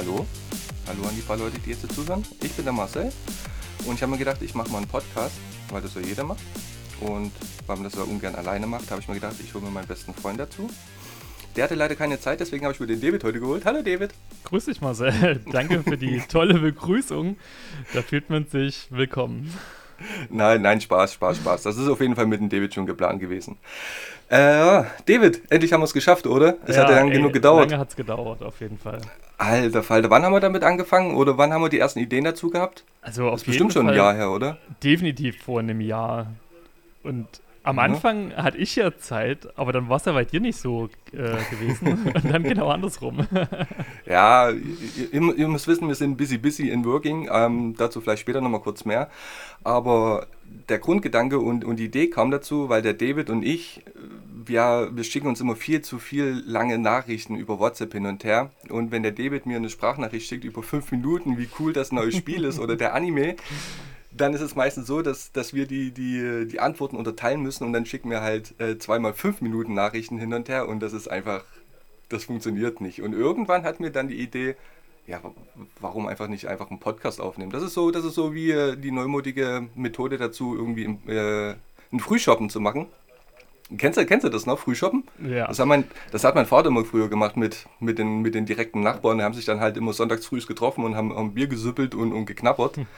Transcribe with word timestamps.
hallo. 0.00 0.26
Hallo 0.86 1.02
an 1.06 1.14
die 1.14 1.20
paar 1.20 1.36
Leute, 1.36 1.58
die 1.58 1.70
jetzt 1.70 1.86
zuhören. 1.94 2.24
Ich 2.42 2.52
bin 2.52 2.64
der 2.64 2.72
Marcel 2.72 3.12
und 3.84 3.96
ich 3.96 4.02
habe 4.02 4.12
mir 4.12 4.18
gedacht, 4.18 4.40
ich 4.40 4.54
mache 4.54 4.70
mal 4.70 4.78
einen 4.78 4.88
Podcast, 4.88 5.34
weil 5.68 5.82
das 5.82 5.94
ja 5.94 6.00
jeder 6.00 6.24
macht. 6.24 6.40
Und 7.00 7.32
weil 7.66 7.76
man 7.76 7.84
das 7.84 7.96
ja 7.96 8.02
ungern 8.04 8.34
alleine 8.34 8.66
macht, 8.66 8.90
habe 8.90 9.02
ich 9.02 9.08
mir 9.08 9.14
gedacht, 9.14 9.36
ich 9.44 9.52
hole 9.52 9.62
mir 9.62 9.70
meinen 9.70 9.86
besten 9.86 10.14
Freund 10.14 10.40
dazu. 10.40 10.70
Der 11.54 11.64
hatte 11.64 11.74
leider 11.74 11.96
keine 11.96 12.18
Zeit, 12.18 12.40
deswegen 12.40 12.64
habe 12.64 12.72
ich 12.72 12.80
mir 12.80 12.86
den 12.86 13.00
David 13.02 13.24
heute 13.24 13.40
geholt. 13.40 13.66
Hallo 13.66 13.82
David. 13.82 14.14
Grüß 14.44 14.64
dich 14.64 14.80
Marcel. 14.80 15.40
Danke 15.52 15.82
für 15.82 15.98
die 15.98 16.22
tolle 16.30 16.58
Begrüßung. 16.58 17.36
Da 17.92 18.00
fühlt 18.00 18.30
man 18.30 18.46
sich 18.46 18.86
willkommen. 18.88 19.52
Nein, 20.30 20.62
nein, 20.62 20.80
Spaß, 20.80 21.14
Spaß, 21.14 21.38
Spaß. 21.38 21.62
Das 21.62 21.76
ist 21.76 21.88
auf 21.88 22.00
jeden 22.00 22.16
Fall 22.16 22.26
mit 22.26 22.40
dem 22.40 22.48
David 22.48 22.74
schon 22.74 22.86
geplant 22.86 23.20
gewesen. 23.20 23.58
Äh, 24.28 24.84
David, 25.06 25.42
endlich 25.50 25.72
haben 25.72 25.80
wir 25.80 25.86
es 25.86 25.92
geschafft, 25.92 26.26
oder? 26.26 26.56
Es 26.66 26.76
ja, 26.76 26.82
hat 26.82 26.90
ja 26.90 26.96
lang 26.96 27.08
ey, 27.08 27.16
genug 27.16 27.32
gedauert. 27.32 27.70
Lange 27.70 27.80
hat 27.80 27.90
es 27.90 27.96
gedauert, 27.96 28.42
auf 28.42 28.60
jeden 28.60 28.78
Fall. 28.78 29.00
Alter 29.38 29.82
Falter, 29.82 30.10
wann 30.10 30.22
haben 30.22 30.32
wir 30.32 30.40
damit 30.40 30.62
angefangen 30.62 31.14
oder 31.16 31.36
wann 31.38 31.52
haben 31.52 31.62
wir 31.62 31.68
die 31.68 31.78
ersten 31.78 31.98
Ideen 31.98 32.24
dazu 32.24 32.50
gehabt? 32.50 32.84
Also 33.02 33.24
Das 33.24 33.32
auf 33.32 33.40
ist 33.40 33.46
jeden 33.46 33.66
bestimmt 33.68 33.72
schon 33.72 33.88
ein 33.88 33.96
Jahr 33.96 34.14
her, 34.14 34.30
oder? 34.30 34.58
Definitiv 34.84 35.42
vor 35.42 35.60
einem 35.60 35.80
Jahr. 35.80 36.26
Und 37.02 37.26
am. 37.62 37.78
Anfang 37.78 38.34
hatte 38.34 38.58
ich 38.58 38.76
ja 38.76 38.96
Zeit, 38.96 39.48
aber 39.56 39.72
dann 39.72 39.88
war 39.88 39.96
es 39.96 40.04
ja 40.04 40.12
bei 40.12 40.24
dir 40.24 40.40
nicht 40.40 40.56
so 40.56 40.88
äh, 41.12 41.36
gewesen. 41.50 42.12
Und 42.14 42.32
dann 42.32 42.42
genau 42.42 42.68
andersrum. 42.68 43.26
Ja, 44.06 44.50
ihr, 44.50 45.12
ihr, 45.12 45.48
müsst 45.48 45.68
wissen, 45.68 45.86
wir 45.86 45.94
sind 45.94 46.16
busy, 46.16 46.36
busy 46.36 46.68
in 46.68 46.84
working. 46.84 47.28
Ähm, 47.30 47.76
dazu 47.76 48.00
vielleicht 48.00 48.22
später 48.22 48.40
nochmal 48.40 48.60
kurz 48.60 48.84
mehr. 48.84 49.08
Aber 49.62 50.26
der 50.68 50.78
Grundgedanke 50.78 51.38
und, 51.38 51.64
und 51.64 51.76
die 51.76 51.84
Idee 51.84 52.08
kam 52.08 52.30
dazu, 52.30 52.68
weil 52.68 52.82
der 52.82 52.94
David 52.94 53.30
und 53.30 53.44
ich, 53.44 53.82
wir, 54.44 54.90
wir 54.92 55.04
schicken 55.04 55.28
uns 55.28 55.40
immer 55.40 55.54
viel 55.54 55.82
zu 55.82 55.98
viel 55.98 56.42
lange 56.46 56.78
Nachrichten 56.78 57.36
über 57.36 57.58
WhatsApp 57.58 57.92
hin 57.92 58.06
und 58.06 58.24
her. 58.24 58.50
Und 58.68 58.90
wenn 58.90 59.02
der 59.02 59.12
David 59.12 59.46
mir 59.46 59.56
eine 59.56 59.70
Sprachnachricht 59.70 60.28
schickt 60.28 60.44
über 60.44 60.62
fünf 60.62 60.90
Minuten, 60.90 61.38
wie 61.38 61.48
cool 61.58 61.72
das 61.72 61.92
neue 61.92 62.12
Spiel 62.12 62.44
ist 62.44 62.58
oder 62.58 62.76
der 62.76 62.94
Anime, 62.94 63.36
dann 64.20 64.34
ist 64.34 64.40
es 64.40 64.54
meistens 64.56 64.86
so, 64.86 65.02
dass, 65.02 65.32
dass 65.32 65.54
wir 65.54 65.66
die, 65.66 65.90
die, 65.92 66.46
die 66.46 66.60
Antworten 66.60 66.96
unterteilen 66.96 67.42
müssen 67.42 67.64
und 67.64 67.72
dann 67.72 67.86
schicken 67.86 68.10
wir 68.10 68.20
halt 68.20 68.54
äh, 68.60 68.78
zweimal 68.78 69.14
fünf 69.14 69.40
Minuten 69.40 69.74
Nachrichten 69.74 70.18
hin 70.18 70.32
und 70.34 70.48
her 70.48 70.68
und 70.68 70.80
das 70.80 70.92
ist 70.92 71.08
einfach, 71.08 71.44
das 72.08 72.24
funktioniert 72.24 72.80
nicht. 72.80 73.02
Und 73.02 73.12
irgendwann 73.12 73.62
hat 73.64 73.80
mir 73.80 73.90
dann 73.90 74.08
die 74.08 74.20
Idee, 74.20 74.56
ja, 75.06 75.22
wa- 75.22 75.32
warum 75.80 76.06
einfach 76.06 76.28
nicht 76.28 76.46
einfach 76.46 76.70
einen 76.70 76.80
Podcast 76.80 77.20
aufnehmen? 77.20 77.50
Das 77.52 77.62
ist 77.62 77.74
so, 77.74 77.90
das 77.90 78.04
ist 78.04 78.14
so 78.14 78.34
wie 78.34 78.50
äh, 78.50 78.76
die 78.76 78.90
neumodige 78.92 79.68
Methode 79.74 80.18
dazu, 80.18 80.54
irgendwie 80.56 80.84
im, 80.84 80.98
äh, 81.08 81.54
ein 81.92 82.00
Frühshoppen 82.00 82.50
zu 82.50 82.60
machen. 82.60 82.86
Kennst 83.78 83.98
du, 83.98 84.04
kennst 84.04 84.24
du 84.24 84.30
das 84.30 84.46
noch, 84.46 84.58
Frühshoppen? 84.58 85.04
ja. 85.24 85.46
Das 85.46 85.60
hat, 85.60 85.66
mein, 85.66 85.84
das 86.10 86.24
hat 86.24 86.34
mein 86.34 86.46
Vater 86.46 86.68
immer 86.68 86.84
früher 86.84 87.08
gemacht 87.08 87.36
mit, 87.36 87.66
mit, 87.78 87.98
den, 88.00 88.20
mit 88.20 88.34
den 88.34 88.44
direkten 88.44 88.80
Nachbarn. 88.80 89.18
Die 89.18 89.24
haben 89.24 89.34
sich 89.34 89.44
dann 89.44 89.60
halt 89.60 89.76
immer 89.76 89.92
sonntags 89.92 90.26
früh 90.26 90.40
getroffen 90.40 90.84
und 90.84 90.96
haben, 90.96 91.14
haben 91.14 91.34
Bier 91.34 91.46
gesüppelt 91.46 91.94
und, 91.94 92.12
und 92.12 92.26
geknabbert. 92.26 92.78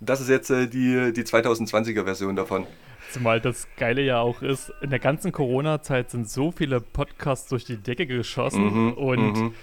Das 0.00 0.20
ist 0.20 0.28
jetzt 0.28 0.50
äh, 0.50 0.66
die, 0.66 1.12
die 1.12 1.22
2020er 1.22 2.04
Version 2.04 2.36
davon. 2.36 2.66
Zumal 3.10 3.40
das 3.40 3.68
Geile 3.76 4.02
ja 4.02 4.18
auch 4.20 4.42
ist, 4.42 4.72
in 4.80 4.90
der 4.90 4.98
ganzen 4.98 5.30
Corona-Zeit 5.30 6.10
sind 6.10 6.28
so 6.28 6.50
viele 6.50 6.80
Podcasts 6.80 7.48
durch 7.48 7.64
die 7.64 7.76
Decke 7.76 8.06
geschossen 8.06 8.64
Mhm, 8.64 8.92
und 8.94 9.32
mhm. 9.36 9.54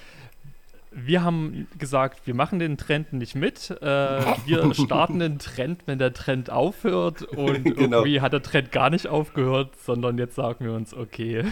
wir 0.92 1.24
haben 1.24 1.68
gesagt, 1.78 2.28
wir 2.28 2.34
machen 2.34 2.60
den 2.60 2.78
Trend 2.78 3.12
nicht 3.14 3.36
mit. 3.36 3.72
Äh, 3.82 3.86
wir 4.46 4.74
starten 4.74 5.20
den 5.20 5.38
Trend, 5.40 5.84
wenn 5.86 6.00
der 6.00 6.14
Trend 6.14 6.50
aufhört. 6.50 7.24
Und 7.24 7.64
Genau. 7.76 7.98
irgendwie 7.98 8.22
hat 8.22 8.32
der 8.32 8.42
Trend 8.42 8.72
gar 8.72 8.90
nicht 8.90 9.08
aufgehört, 9.08 9.76
sondern 9.84 10.18
jetzt 10.18 10.36
sagen 10.36 10.64
wir 10.64 10.74
uns, 10.74 10.94
okay, 10.94 11.44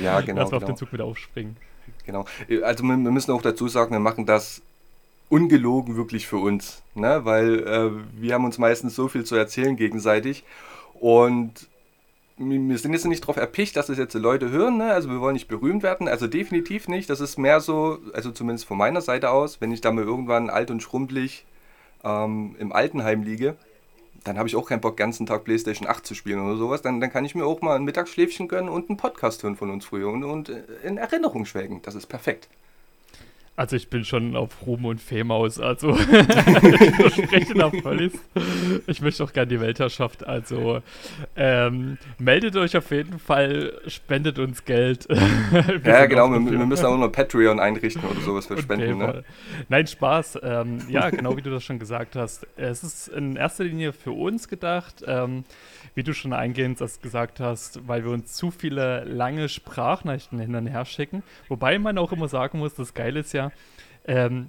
Ja, 0.00 0.20
genau. 0.20 0.40
lass 0.42 0.52
auf 0.52 0.60
genau. 0.60 0.72
den 0.72 0.76
Zug 0.76 0.92
wieder 0.92 1.06
aufspringen. 1.06 1.56
Genau. 2.04 2.24
Also 2.62 2.84
wir, 2.84 2.96
wir 2.96 3.10
müssen 3.10 3.32
auch 3.32 3.42
dazu 3.42 3.66
sagen, 3.66 3.90
wir 3.92 4.00
machen 4.00 4.26
das 4.26 4.62
ungelogen 5.28 5.96
wirklich 5.96 6.26
für 6.26 6.38
uns, 6.38 6.82
ne? 6.94 7.24
weil 7.24 7.60
äh, 7.66 7.90
wir 8.20 8.34
haben 8.34 8.44
uns 8.44 8.58
meistens 8.58 8.94
so 8.94 9.08
viel 9.08 9.24
zu 9.24 9.34
erzählen 9.34 9.76
gegenseitig 9.76 10.44
und 10.94 11.68
wir 12.38 12.78
sind 12.78 12.92
jetzt 12.92 13.06
nicht 13.06 13.22
darauf 13.22 13.36
erpicht, 13.36 13.76
dass 13.76 13.86
das 13.86 13.96
jetzt 13.96 14.14
die 14.14 14.18
Leute 14.18 14.50
hören, 14.50 14.76
ne? 14.76 14.92
also 14.92 15.08
wir 15.08 15.20
wollen 15.20 15.32
nicht 15.32 15.48
berühmt 15.48 15.82
werden, 15.82 16.06
also 16.06 16.26
definitiv 16.26 16.86
nicht, 16.86 17.10
das 17.10 17.20
ist 17.20 17.38
mehr 17.38 17.60
so, 17.60 17.98
also 18.12 18.30
zumindest 18.30 18.66
von 18.66 18.76
meiner 18.76 19.00
Seite 19.00 19.30
aus, 19.30 19.60
wenn 19.60 19.72
ich 19.72 19.80
da 19.80 19.90
mal 19.90 20.04
irgendwann 20.04 20.50
alt 20.50 20.70
und 20.70 20.82
schrumpelig 20.82 21.46
ähm, 22.04 22.54
im 22.58 22.72
Altenheim 22.72 23.22
liege, 23.22 23.56
dann 24.26 24.38
habe 24.38 24.48
ich 24.48 24.56
auch 24.56 24.68
keinen 24.68 24.80
Bock, 24.80 24.96
ganzen 24.96 25.26
Tag 25.26 25.44
Playstation 25.44 25.88
8 25.88 26.04
zu 26.04 26.14
spielen 26.14 26.40
oder 26.40 26.56
sowas. 26.56 26.82
Dann, 26.82 27.00
dann 27.00 27.10
kann 27.10 27.24
ich 27.24 27.34
mir 27.34 27.46
auch 27.46 27.60
mal 27.60 27.76
ein 27.76 27.84
Mittagsschläfchen 27.84 28.48
gönnen 28.48 28.68
und 28.68 28.88
einen 28.88 28.96
Podcast 28.96 29.42
hören 29.42 29.56
von 29.56 29.70
uns 29.70 29.84
früher 29.84 30.08
und, 30.08 30.24
und 30.24 30.48
in 30.82 30.96
Erinnerung 30.98 31.44
schwelgen. 31.44 31.80
Das 31.82 31.94
ist 31.94 32.06
perfekt. 32.06 32.48
Also 33.56 33.74
ich 33.74 33.88
bin 33.88 34.04
schon 34.04 34.36
auf 34.36 34.66
Ruhm 34.66 34.84
und 34.84 35.00
Fame 35.00 35.30
aus, 35.30 35.58
also 35.58 35.96
ich 35.98 36.94
verspreche 36.94 37.82
völlig. 37.82 38.12
Ich 38.86 39.00
möchte 39.00 39.24
auch 39.24 39.32
gerne 39.32 39.46
die 39.46 39.60
Weltherrschaft, 39.60 40.26
also 40.26 40.82
ähm, 41.36 41.96
meldet 42.18 42.56
euch 42.56 42.76
auf 42.76 42.90
jeden 42.90 43.18
Fall, 43.18 43.80
spendet 43.86 44.38
uns 44.38 44.64
Geld. 44.64 45.08
Ja, 45.84 46.06
genau. 46.06 46.30
Wir, 46.30 46.50
wir 46.50 46.66
müssen 46.66 46.84
auch 46.84 46.98
noch 46.98 47.10
Patreon 47.10 47.60
einrichten 47.60 48.02
oder 48.04 48.20
sowas 48.20 48.46
für 48.46 48.58
Spenden. 48.60 48.98
Ne? 48.98 49.24
Nein, 49.68 49.86
Spaß. 49.86 50.40
Ähm, 50.42 50.80
ja, 50.88 51.10
genau 51.10 51.36
wie 51.36 51.42
du 51.42 51.50
das 51.50 51.64
schon 51.64 51.78
gesagt 51.78 52.16
hast. 52.16 52.46
Es 52.56 52.82
ist 52.82 53.08
in 53.08 53.36
erster 53.36 53.64
Linie 53.64 53.92
für 53.92 54.12
uns 54.12 54.48
gedacht, 54.48 55.04
ähm, 55.06 55.44
wie 55.96 56.02
du 56.02 56.12
schon 56.12 56.32
eingehend 56.32 56.80
das 56.80 57.00
gesagt 57.00 57.40
hast, 57.40 57.88
weil 57.88 58.04
wir 58.04 58.12
uns 58.12 58.34
zu 58.34 58.50
viele 58.50 59.04
lange 59.04 59.48
Sprachnachrichten 59.48 60.38
hin 60.38 60.54
und 60.54 60.66
her 60.66 60.84
schicken. 60.84 61.22
Wobei 61.48 61.78
man 61.78 61.96
auch 61.96 62.12
immer 62.12 62.28
sagen 62.28 62.58
muss, 62.58 62.74
das 62.74 62.92
Geile 62.92 63.20
ist 63.20 63.32
ja, 63.32 63.45
ähm, 64.06 64.48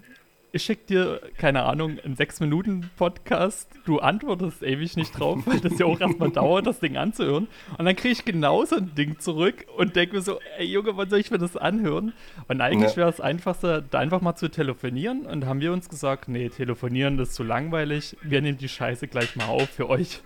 ich 0.54 0.64
schicke 0.64 0.86
dir, 0.88 1.22
keine 1.38 1.64
Ahnung, 1.64 2.00
einen 2.04 2.16
6-Minuten-Podcast, 2.16 3.70
du 3.86 4.00
antwortest 4.00 4.64
ewig 4.64 4.96
nicht 4.96 5.12
drauf, 5.12 5.40
weil 5.46 5.60
das 5.60 5.78
ja 5.78 5.86
auch 5.86 6.00
erstmal 6.00 6.32
dauert, 6.32 6.66
das 6.66 6.80
Ding 6.80 6.98
anzuhören. 6.98 7.48
Und 7.78 7.86
dann 7.86 7.96
kriege 7.96 8.14
ich 8.14 8.26
genauso 8.26 8.78
ein 8.78 8.96
Ding 8.96 9.20
zurück 9.20 9.66
und 9.78 9.96
denke 9.96 10.16
mir 10.16 10.22
so, 10.22 10.40
ey 10.58 10.66
Junge, 10.66 10.96
wann 10.98 11.10
soll 11.10 11.20
ich 11.20 11.32
mir 11.32 11.38
das 11.38 11.58
anhören? 11.58 12.14
Und 12.48 12.62
eigentlich 12.62 12.92
Ja. 12.92 12.98
wäre 12.98 13.10
es 13.10 13.22
einfachster, 13.22 13.82
da 13.82 14.00
einfach 14.00 14.22
mal 14.22 14.36
zu 14.36 14.50
telefonieren. 14.50 15.26
Und 15.26 15.46
haben 15.46 15.60
wir 15.60 15.74
uns 15.74 15.90
gesagt, 15.90 16.28
nee, 16.28 16.50
telefonieren 16.50 17.18
das 17.18 17.30
ist 17.30 17.36
zu 17.36 17.44
langweilig. 17.44 18.16
Wir 18.24 18.42
nehmen 18.42 18.58
die 18.58 18.70
Scheiße 18.70 19.08
gleich 19.08 19.36
mal 19.36 19.46
auf 19.48 19.70
für 19.70 19.90
euch. 19.90 20.22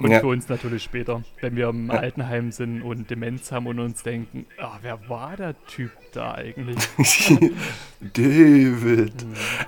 Und 0.00 0.12
Ja. 0.12 0.20
für 0.20 0.28
uns 0.28 0.48
natürlich 0.48 0.84
später, 0.84 1.22
wenn 1.40 1.56
wir 1.56 1.68
im 1.68 1.88
Ja. 1.88 1.94
Altenheim 1.94 2.52
sind 2.52 2.82
und 2.82 3.10
Demenz 3.10 3.50
haben 3.50 3.66
und 3.66 3.80
uns 3.80 4.02
denken, 4.04 4.46
ah, 4.60 4.78
wer 4.82 4.98
war 5.08 5.36
der 5.36 5.54
Typ 5.66 5.90
da 6.12 6.34
eigentlich? 6.34 6.78
David. 8.00 9.12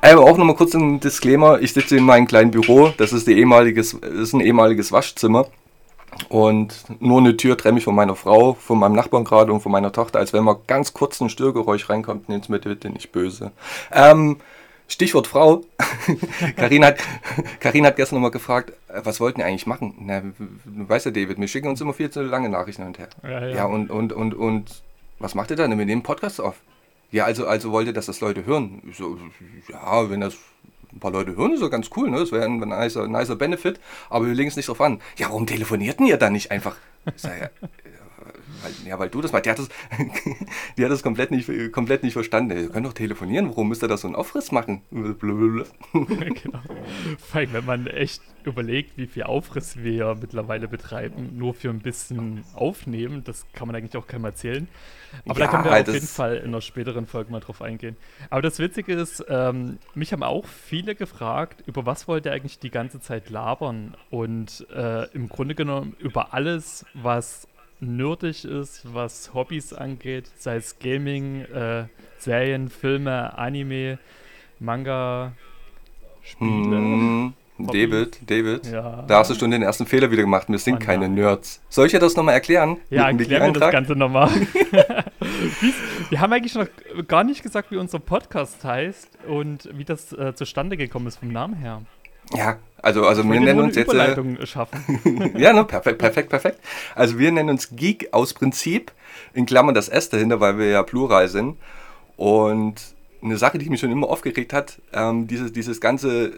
Äh, 0.02 0.14
auch 0.14 0.36
nochmal 0.38 0.54
kurz 0.56 0.74
ein 0.74 1.00
Disclaimer. 1.00 1.60
Ich 1.60 1.72
sitze 1.72 1.96
in 1.96 2.04
meinem 2.04 2.26
kleinen 2.26 2.50
Büro. 2.52 2.92
Das 2.96 3.12
ist, 3.12 3.26
ehemaliges, 3.28 3.98
das 4.00 4.12
ist 4.12 4.32
ein 4.32 4.41
ehemaliges 4.41 4.92
Waschzimmer. 4.92 5.46
Und 6.28 6.84
nur 7.00 7.18
eine 7.18 7.36
Tür 7.36 7.56
trenne 7.56 7.74
mich 7.74 7.84
von 7.84 7.94
meiner 7.94 8.16
Frau, 8.16 8.54
von 8.54 8.78
meinem 8.78 8.94
Nachbarn 8.94 9.24
gerade 9.24 9.52
und 9.52 9.60
von 9.60 9.72
meiner 9.72 9.92
Tochter. 9.92 10.18
Als 10.18 10.32
wenn 10.32 10.44
mal 10.44 10.56
ganz 10.66 10.92
kurz 10.92 11.20
ein 11.20 11.30
Störgeräusch 11.30 11.88
reinkommt, 11.88 12.28
nehmt 12.28 12.44
es 12.44 12.48
mir 12.48 12.58
bitte 12.58 12.91
nicht 12.91 13.12
böse. 13.12 13.52
Ähm, 13.92 14.36
Stichwort 14.90 15.28
Frau. 15.28 15.64
Karin 16.56 16.84
hat, 16.84 16.98
Karin 17.60 17.86
hat 17.86 17.96
gestern 17.96 18.16
nochmal 18.16 18.32
gefragt, 18.32 18.72
äh, 18.88 19.00
was 19.04 19.20
wollten 19.20 19.38
die 19.38 19.44
eigentlich 19.44 19.66
machen? 19.66 19.94
Na, 20.00 20.22
weißt 20.64 21.06
du, 21.06 21.10
David, 21.12 21.40
wir 21.40 21.48
schicken 21.48 21.68
uns 21.68 21.80
immer 21.80 21.94
viel 21.94 22.10
zu 22.10 22.22
lange 22.22 22.48
Nachrichten 22.48 22.82
hin 22.82 22.88
und 22.88 22.98
her. 22.98 23.08
Ja, 23.22 23.46
Ja, 23.46 23.64
und, 23.66 23.90
und, 23.90 24.12
und, 24.12 24.34
und 24.34 24.82
was 25.20 25.34
macht 25.34 25.50
ihr 25.50 25.56
dann? 25.56 25.78
Wir 25.78 25.86
nehmen 25.86 26.02
Podcasts 26.02 26.40
auf. 26.40 26.56
Ja, 27.12 27.24
also, 27.24 27.46
also 27.46 27.70
wollt 27.70 27.86
ihr, 27.86 27.92
dass 27.92 28.06
das 28.06 28.20
Leute 28.20 28.44
hören? 28.46 28.82
So, 28.96 29.16
ja, 29.68 30.10
wenn 30.10 30.20
das 30.20 30.34
ein 30.92 30.98
paar 30.98 31.12
Leute 31.12 31.36
hören, 31.36 31.54
ist 31.54 31.62
ja 31.62 31.68
ganz 31.68 31.91
cool, 31.97 32.10
ne? 32.10 32.18
Das 32.18 32.32
wäre 32.32 32.44
ein 32.44 32.59
nicer, 32.59 33.06
nicer 33.06 33.36
Benefit, 33.36 33.78
aber 34.09 34.26
wir 34.26 34.34
legen 34.34 34.48
es 34.48 34.56
nicht 34.56 34.68
drauf 34.68 34.80
an. 34.80 35.00
Ja, 35.16 35.28
warum 35.28 35.47
telefonierten 35.47 36.06
ihr 36.06 36.16
dann 36.16 36.32
nicht 36.32 36.50
einfach? 36.50 36.76
Ich 37.15 37.22
sag, 37.22 37.41
ja, 37.41 37.50
weil, 38.62 38.72
ja, 38.89 38.98
weil 38.98 39.09
du 39.09 39.21
das 39.21 39.33
mal, 39.33 39.41
die 39.41 39.51
hat 39.51 39.59
das, 39.59 39.68
die 40.77 40.84
hat 40.84 40.91
das 40.91 41.03
komplett 41.03 41.30
nicht, 41.30 41.51
komplett 41.72 42.03
nicht 42.03 42.12
verstanden. 42.12 42.57
Ihr 42.57 42.68
könnt 42.68 42.86
doch 42.86 42.92
telefonieren, 42.92 43.48
warum 43.48 43.68
müsst 43.68 43.83
ihr 43.83 43.89
da 43.89 43.97
so 43.97 44.07
einen 44.09 44.15
Aufriss 44.16 44.53
machen? 44.53 44.83
Blablabla. 44.91 45.65
genau. 46.42 46.60
Vor 47.18 47.41
allem, 47.41 47.53
wenn 47.53 47.65
man 47.65 47.86
echt 47.86 48.22
überlegt, 48.45 48.97
wie 48.97 49.07
viel 49.07 49.24
Aufriss 49.24 49.77
wir 49.83 50.16
mittlerweile 50.21 50.66
betreiben, 50.68 51.36
nur 51.36 51.53
für 51.54 51.68
ein 51.71 51.80
bisschen 51.80 52.42
aufnehmen, 52.54 53.22
das 53.24 53.45
kann 53.53 53.66
man 53.66 53.77
eigentlich 53.77 53.97
auch 53.97 54.07
keinem 54.07 54.24
erzählen. 54.24 54.66
Aber 55.27 55.39
Ja, 55.41 55.47
da 55.47 55.51
können 55.53 55.65
wir 55.65 55.72
auf 55.72 55.84
das- 55.84 55.95
jeden 55.95 56.06
Fall 56.06 56.36
in 56.36 56.45
einer 56.47 56.60
späteren 56.60 57.06
Folge 57.06 57.30
mal 57.33 57.41
drauf 57.41 57.60
eingehen. 57.60 57.97
Aber 58.30 58.41
das 58.42 58.59
Witzige 58.59 58.95
ist, 58.95 59.24
ähm, 59.28 59.78
mich 59.95 60.13
haben 60.13 60.22
auch 60.22 60.47
viele 60.47 60.95
gefragt, 60.95 61.63
über 61.66 61.84
was 61.84 62.09
wollt 62.09 62.24
ihr 62.27 62.33
eigentlich 62.33 62.59
die 62.60 62.71
ganze 62.71 63.01
Zeit 63.01 63.28
labern? 63.28 63.95
Und 64.09 64.66
äh, 64.74 65.04
im 65.13 65.28
Grunde 65.28 65.54
genommen 65.54 65.95
über 65.98 66.33
alles, 66.33 66.86
was 66.95 67.47
nerdig 67.80 68.44
ist, 68.44 68.82
was 68.94 69.32
Hobbys 69.34 69.72
angeht, 69.72 70.30
sei 70.38 70.56
es 70.56 70.78
Gaming, 70.78 71.42
äh, 71.47 71.84
Serien, 72.18 72.68
Filme, 72.68 73.36
Anime, 73.38 73.98
Manga, 74.59 75.32
Spiele. 76.22 76.77
Hm, 76.77 77.34
David, 77.59 78.18
David, 78.30 78.66
Ja. 78.66 79.04
da 79.06 79.18
hast 79.18 79.30
du 79.30 79.34
schon 79.34 79.50
den 79.50 79.62
ersten 79.62 79.84
Fehler 79.86 80.10
wieder 80.10 80.22
gemacht. 80.22 80.48
Wir 80.48 80.59
sind 80.59 80.77
Oh 80.77 80.78
keine 80.78 81.03
nein. 81.09 81.15
Nerds. 81.15 81.60
Soll 81.68 81.86
ich 81.86 81.92
dir 81.92 81.98
das 81.98 82.16
nochmal 82.16 82.34
erklären? 82.34 82.78
Ja, 82.88 83.09
erklär 83.10 83.47
mir 83.47 83.53
das? 83.53 83.71
Ganze 83.71 83.94
nochmal. 83.97 84.30
Wir 86.10 86.21
haben 86.21 86.32
eigentlich 86.32 86.54
noch 86.54 86.66
gar 87.06 87.22
nicht 87.24 87.42
gesagt, 87.42 87.71
wie 87.71 87.77
unser 87.77 87.98
Podcast 87.98 88.65
heißt 88.65 89.18
und 89.28 89.68
wie 89.72 89.84
das 89.84 90.12
äh, 90.12 90.34
zustande 90.34 90.77
gekommen 90.77 91.06
ist 91.06 91.18
vom 91.18 91.28
Namen 91.28 91.54
her. 91.54 91.82
Ja, 92.34 92.59
also, 92.82 93.06
also 93.06 93.24
wir 93.24 93.41
nennen 93.41 93.60
uns 93.60 93.77
jetzt. 93.77 93.88
Äh, 93.88 93.92
Überleitung 93.92 94.47
schaffen. 94.47 95.34
ja, 95.36 95.53
ne, 95.53 95.65
perfekt, 95.65 95.98
perfekt, 95.98 96.30
perfekt. 96.30 96.60
Also 96.94 97.18
wir 97.18 97.30
nennen 97.32 97.50
uns 97.50 97.71
Geek 97.71 98.09
aus 98.12 98.34
Prinzip, 98.34 98.92
in 99.34 99.47
Klammern 99.47 99.74
das 99.74 99.88
S 99.88 100.09
dahinter, 100.09 100.41
weil 100.41 100.59
wir 100.59 100.66
ja 100.66 100.82
plural 100.82 101.28
sind. 101.28 101.56
Und 102.16 102.77
eine 103.22 103.36
Sache, 103.36 103.59
die 103.59 103.68
mich 103.68 103.80
schon 103.80 103.92
immer 103.92 104.09
aufgeregt 104.09 104.53
hat, 104.53 104.80
ähm, 104.92 105.27
dieses, 105.27 105.53
dieses 105.53 105.80
ganze, 105.80 106.32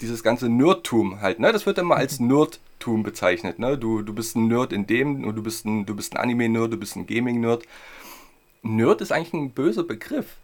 dieses 0.00 0.22
ganze 0.22 0.48
Nerdtum 0.48 1.20
halt, 1.20 1.38
ne? 1.38 1.52
Das 1.52 1.66
wird 1.66 1.78
immer 1.78 1.96
als 1.96 2.18
Nerdtum 2.18 3.02
bezeichnet, 3.02 3.58
ne? 3.58 3.76
Du, 3.76 4.02
du 4.02 4.14
bist 4.14 4.36
ein 4.36 4.48
Nerd 4.48 4.72
in 4.72 4.86
dem 4.86 5.24
und 5.24 5.36
du 5.36 5.42
bist 5.42 5.66
ein, 5.66 5.84
du 5.84 5.94
bist 5.94 6.14
ein 6.14 6.18
Anime-Nerd, 6.18 6.72
du 6.72 6.76
bist 6.78 6.96
ein 6.96 7.06
Gaming-Nerd. 7.06 7.64
Nerd 8.62 9.00
ist 9.00 9.12
eigentlich 9.12 9.34
ein 9.34 9.50
böser 9.50 9.82
Begriff, 9.82 10.36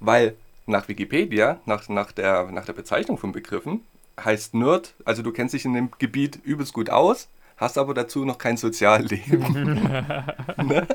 weil 0.00 0.36
nach 0.70 0.88
Wikipedia, 0.88 1.60
nach, 1.66 1.88
nach, 1.88 2.12
der, 2.12 2.50
nach 2.50 2.64
der 2.64 2.72
Bezeichnung 2.72 3.18
von 3.18 3.32
Begriffen, 3.32 3.82
heißt 4.18 4.54
Nerd, 4.54 4.94
also 5.04 5.22
du 5.22 5.32
kennst 5.32 5.54
dich 5.54 5.64
in 5.64 5.74
dem 5.74 5.90
Gebiet 5.98 6.38
übelst 6.42 6.72
gut 6.72 6.90
aus, 6.90 7.28
hast 7.56 7.76
aber 7.76 7.92
dazu 7.92 8.24
noch 8.24 8.38
kein 8.38 8.56
Sozialleben. 8.56 9.82
ne? 10.56 10.86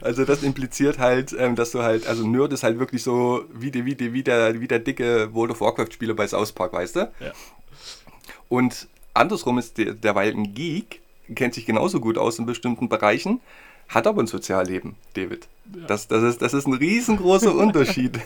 Also 0.00 0.24
das 0.24 0.42
impliziert 0.42 0.98
halt, 0.98 1.34
ähm, 1.36 1.56
dass 1.56 1.72
du 1.72 1.82
halt, 1.82 2.06
also 2.06 2.26
Nerd 2.26 2.52
ist 2.52 2.62
halt 2.62 2.78
wirklich 2.78 3.02
so 3.02 3.44
wie, 3.52 3.70
die, 3.70 3.84
wie, 3.84 3.96
die, 3.96 4.12
wie, 4.12 4.22
der, 4.22 4.60
wie 4.60 4.68
der 4.68 4.78
dicke 4.78 5.34
World 5.34 5.52
of 5.52 5.60
Warcraft-Spieler 5.60 6.14
bei 6.14 6.26
South 6.28 6.52
Park, 6.52 6.72
weißt 6.72 6.96
du? 6.96 7.00
Ja. 7.20 7.32
Und 8.48 8.88
andersrum 9.12 9.58
ist 9.58 9.78
der, 9.78 9.94
derweil 9.94 10.32
ein 10.32 10.54
Geek, 10.54 11.00
kennt 11.34 11.54
sich 11.54 11.66
genauso 11.66 12.00
gut 12.00 12.18
aus 12.18 12.38
in 12.38 12.46
bestimmten 12.46 12.88
Bereichen, 12.88 13.40
hat 13.88 14.06
aber 14.06 14.22
ein 14.22 14.26
Sozialleben, 14.26 14.94
David. 15.14 15.46
Das, 15.86 16.08
das, 16.08 16.22
ist, 16.22 16.42
das 16.42 16.52
ist 16.52 16.66
ein 16.66 16.74
riesengroßer 16.74 17.54
Unterschied. 17.64 18.18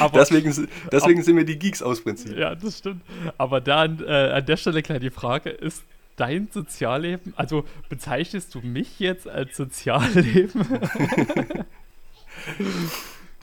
Aber- 0.00 0.18
deswegen 0.18 0.68
deswegen 0.90 1.22
sind 1.22 1.36
wir 1.36 1.44
die 1.44 1.58
Geeks 1.58 1.82
aus 1.82 2.00
Prinzip. 2.02 2.36
Ja, 2.36 2.54
das 2.54 2.78
stimmt. 2.78 3.02
Aber 3.38 3.60
dann 3.60 4.02
äh, 4.04 4.30
an 4.32 4.44
der 4.46 4.56
Stelle 4.56 4.82
gleich 4.82 5.00
die 5.00 5.10
Frage, 5.10 5.50
ist 5.50 5.82
dein 6.16 6.48
Sozialleben, 6.52 7.32
also 7.36 7.64
bezeichnest 7.88 8.54
du 8.54 8.60
mich 8.60 8.98
jetzt 9.00 9.28
als 9.28 9.56
Sozialleben? 9.56 10.66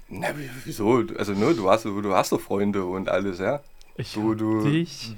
Na, 0.09 0.27
wie- 0.37 0.49
wieso? 0.65 1.03
Also, 1.17 1.33
ne, 1.33 1.53
du 1.53 1.69
hast, 1.69 1.85
du 1.85 2.13
hast 2.13 2.31
doch 2.33 2.41
Freunde 2.41 2.83
und 2.85 3.07
alles, 3.09 3.39
ja. 3.39 3.61
Ich 3.95 4.13
Du- 4.13 4.35
du- 4.35 4.63
dich. 4.69 5.15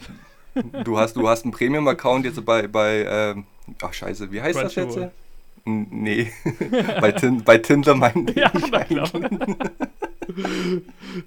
Du 0.84 1.00
hast, 1.00 1.16
du 1.16 1.28
hast 1.28 1.46
einen 1.46 1.52
Premium-Account 1.52 2.26
jetzt 2.26 2.46
bei, 2.46 2.68
bei 2.68 3.06
ähm, 3.10 3.46
ach 3.82 3.92
scheiße, 3.92 4.32
wie 4.32 4.40
heißt 4.40 4.60
das 4.62 4.76
jetzt? 4.76 5.00
Nee, 5.66 6.32
bei, 7.00 7.12
Tin, 7.14 7.44
bei 7.44 7.58
Tinder 7.58 7.96
meinte 7.96 8.34
Ja, 8.36 8.52
ich 8.54 8.70
na 8.72 8.84
klar. 8.84 9.10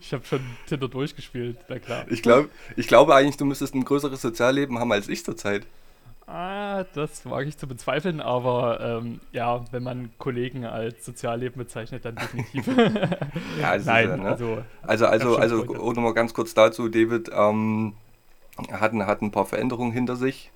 Ich 0.01 0.13
habe 0.13 0.25
schon 0.25 0.41
Tinder 0.67 0.89
durchgespielt, 0.89 1.59
na 1.69 1.79
klar. 1.79 2.05
Ich, 2.09 2.23
glaub, 2.23 2.49
ich 2.77 2.89
glaube 2.89 3.15
eigentlich, 3.15 3.37
du 3.37 3.45
müsstest 3.45 3.75
ein 3.75 3.85
größeres 3.85 4.23
Sozialleben 4.23 4.79
haben 4.79 4.93
als 4.93 5.09
ich 5.09 5.25
zurzeit. 5.25 5.67
Ah, 6.29 6.85
das 6.95 7.25
wage 7.25 7.49
ich 7.49 7.57
zu 7.57 7.69
bezweifeln, 7.69 8.21
aber 8.21 8.81
ähm, 8.81 9.21
ja, 9.31 9.65
wenn 9.71 9.85
man 9.85 10.11
Kollegen 10.19 10.65
als 10.65 11.05
Sozialleben 11.05 11.59
bezeichnet, 11.59 12.05
dann 12.05 12.19
definitiv. 12.19 12.67
Ja, 13.55 13.77
Nein, 13.77 14.03
ja, 14.03 14.17
ne? 14.17 14.29
also 14.29 14.65
Also, 14.83 15.07
also, 15.07 15.39
also 15.39 15.57
Freunde. 15.57 15.79
oh, 15.79 15.93
nochmal 15.93 16.15
ganz 16.15 16.35
kurz 16.35 16.53
dazu, 16.55 16.89
David 16.89 17.31
ähm, 17.33 17.95
hat, 18.73 18.93
ein- 18.93 19.07
hat 19.07 19.23
ein 19.23 19.31
paar 19.33 19.47
Veränderungen 19.47 19.93
hinter 19.93 20.17
sich, 20.17 20.51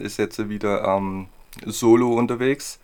ist 0.00 0.18
jetzt 0.18 0.48
wieder 0.48 0.84
ähm, 0.84 1.28
solo 1.66 2.14
unterwegs. 2.14 2.80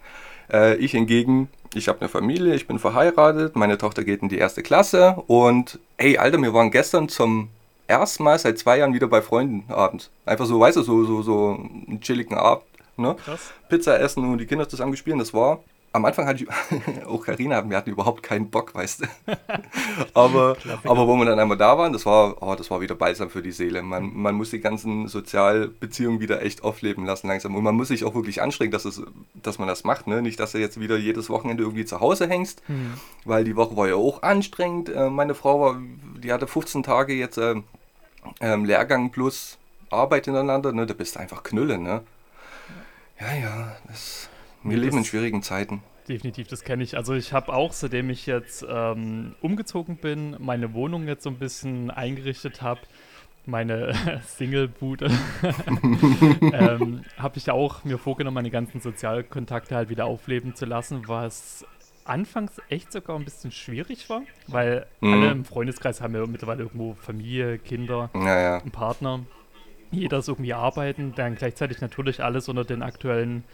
Äh, 0.52 0.76
ich 0.76 0.92
hingegen, 0.92 1.48
ich 1.74 1.88
habe 1.88 2.00
eine 2.00 2.08
Familie, 2.08 2.54
ich 2.54 2.66
bin 2.66 2.78
verheiratet, 2.78 3.56
meine 3.56 3.78
Tochter 3.78 4.04
geht 4.04 4.22
in 4.22 4.28
die 4.28 4.38
erste 4.38 4.62
Klasse 4.62 5.16
und 5.26 5.78
ey, 5.96 6.18
Alter, 6.18 6.40
wir 6.40 6.54
waren 6.54 6.70
gestern 6.70 7.08
zum 7.08 7.50
ersten 7.86 8.22
Mal 8.22 8.38
seit 8.38 8.58
zwei 8.58 8.78
Jahren 8.78 8.94
wieder 8.94 9.08
bei 9.08 9.22
Freunden 9.22 9.70
abends. 9.72 10.10
Einfach 10.24 10.46
so, 10.46 10.60
weißt 10.60 10.76
du, 10.76 10.82
so, 10.82 11.04
so, 11.04 11.22
so 11.22 11.58
einen 11.86 12.00
chilligen 12.00 12.36
Abend, 12.36 12.64
ne? 12.96 13.16
krass. 13.24 13.52
Pizza 13.68 13.98
essen 13.98 14.24
und 14.24 14.38
die 14.38 14.46
Kinder 14.46 14.68
zusammen 14.68 14.92
gespielt. 14.92 15.20
Das 15.20 15.34
war. 15.34 15.60
Am 15.93 16.05
Anfang 16.05 16.26
hatte 16.26 16.44
ich, 16.44 17.06
auch 17.06 17.23
Karina, 17.25 17.69
wir 17.69 17.76
hatten 17.76 17.90
überhaupt 17.90 18.23
keinen 18.23 18.50
Bock, 18.50 18.75
weißt 18.75 19.02
du. 19.02 19.06
aber, 20.14 20.56
aber 20.85 21.08
wo 21.08 21.17
wir 21.17 21.25
dann 21.25 21.38
einmal 21.38 21.56
da 21.56 21.79
waren, 21.79 21.93
das 21.93 22.05
war, 22.05 22.43
oh, 22.43 22.55
das 22.55 22.70
war 22.70 22.81
wieder 22.81 22.94
balsam 22.94 23.31
für 23.31 23.43
die 23.43 23.52
Seele. 23.52 23.82
Man, 23.82 24.14
man 24.14 24.35
muss 24.35 24.50
die 24.50 24.61
ganzen 24.61 25.08
Sozialbeziehungen 25.08 26.20
wieder 26.20 26.43
echt 26.43 26.62
aufleben 26.62 27.06
lassen 27.06 27.29
langsam. 27.29 27.55
Und 27.56 27.64
man 27.64 27.75
muss 27.75 27.88
sich 27.88 28.05
auch 28.05 28.14
wirklich 28.14 28.43
anstrengen, 28.43 28.70
dass, 28.70 28.85
es, 28.85 29.02
dass 29.35 29.58
man 29.58 29.67
das 29.67 29.85
macht. 29.85 30.06
Ne? 30.06 30.20
Nicht, 30.20 30.38
dass 30.40 30.52
du 30.52 30.58
jetzt 30.58 30.79
wieder 30.79 30.99
jedes 30.99 31.31
Wochenende 31.31 31.62
irgendwie 31.62 31.87
zu 31.87 32.00
Hause 32.00 32.29
hängst, 32.29 32.62
Hm. 32.67 32.94
weil 33.25 33.44
die 33.44 33.56
Woche 33.56 33.76
war 33.76 33.88
ja 33.88 33.94
auch 33.94 34.23
anstrengend. 34.23 34.88
Äh, 34.91 35.08
meine 35.11 35.34
Frau 35.34 35.61
war, 35.61 35.81
die 36.23 36.32
hatte 36.32 36.46
15 36.46 36.82
Tage 36.82 37.14
jetzt 37.14 37.38
ähm, 37.38 37.64
ähm, 38.41 38.64
Lehrgang 38.64 39.11
plus 39.11 39.58
Arbeit 39.91 40.26
hintereinander. 40.26 40.73
Ne? 40.73 40.87
Da 40.87 40.94
bist 40.94 41.14
du 41.17 41.20
einfach 41.20 41.43
Knülle, 41.43 41.79
ne? 41.79 42.02
Ja, 43.20 43.34
ja, 43.34 43.76
das, 43.88 44.27
wir 44.62 44.76
Nee, 44.76 44.82
leben 44.84 44.96
in 44.96 45.02
das- 45.02 45.06
schwierigen 45.08 45.43
Zeiten. 45.43 45.82
Definitiv, 46.08 46.49
das 46.49 46.64
kenne 46.64 46.82
ich. 46.82 46.96
Also 46.96 47.12
ich 47.12 47.34
habe 47.34 47.52
auch, 47.52 47.72
seitdem 47.72 48.08
ich 48.08 48.25
jetzt 48.25 48.64
ähm, 48.69 49.34
umgezogen 49.43 49.96
bin, 49.99 50.37
meine 50.38 50.72
Wohnung 50.72 51.06
jetzt 51.06 51.22
so 51.22 51.28
ein 51.31 51.37
bisschen 51.38 51.90
eingerichtet 51.90 52.62
habe, 52.62 52.81
meine 53.44 53.93
Single-Bude, 54.26 55.10
ähm, 56.52 57.02
habe 57.19 57.37
ich 57.38 57.50
auch 57.50 57.84
mir 57.84 57.99
vorgenommen, 57.99 58.34
meine 58.34 58.50
ganzen 58.50 58.81
Sozialkontakte 58.81 59.75
halt 59.76 59.88
wieder 59.90 60.06
aufleben 60.06 60.55
zu 60.55 60.64
lassen, 60.66 61.02
was 61.06 61.64
anfangs 62.05 62.52
echt 62.70 62.90
sogar 62.93 63.16
ein 63.16 63.25
bisschen 63.25 63.50
schwierig 63.52 64.08
war, 64.08 64.22
weil 64.46 64.87
Mhm. 65.00 65.12
alle 65.12 65.31
im 65.31 65.44
Freundeskreis 65.44 66.00
haben 66.00 66.14
ja 66.14 66.26
mittlerweile 66.26 66.62
irgendwo 66.62 66.94
Familie, 66.94 67.58
Kinder, 67.58 68.10
Naja, 68.14 68.58
einen 68.58 68.70
Partner. 68.70 69.20
Jeder 69.90 70.19
ist 70.19 70.28
irgendwie 70.28 70.52
arbeiten, 70.55 71.12
dann 71.16 71.34
gleichzeitig 71.34 71.81
natürlich 71.81 72.22
alles 72.22 72.49
unter 72.49 72.64
den 72.64 72.82
aktuellen 72.82 73.44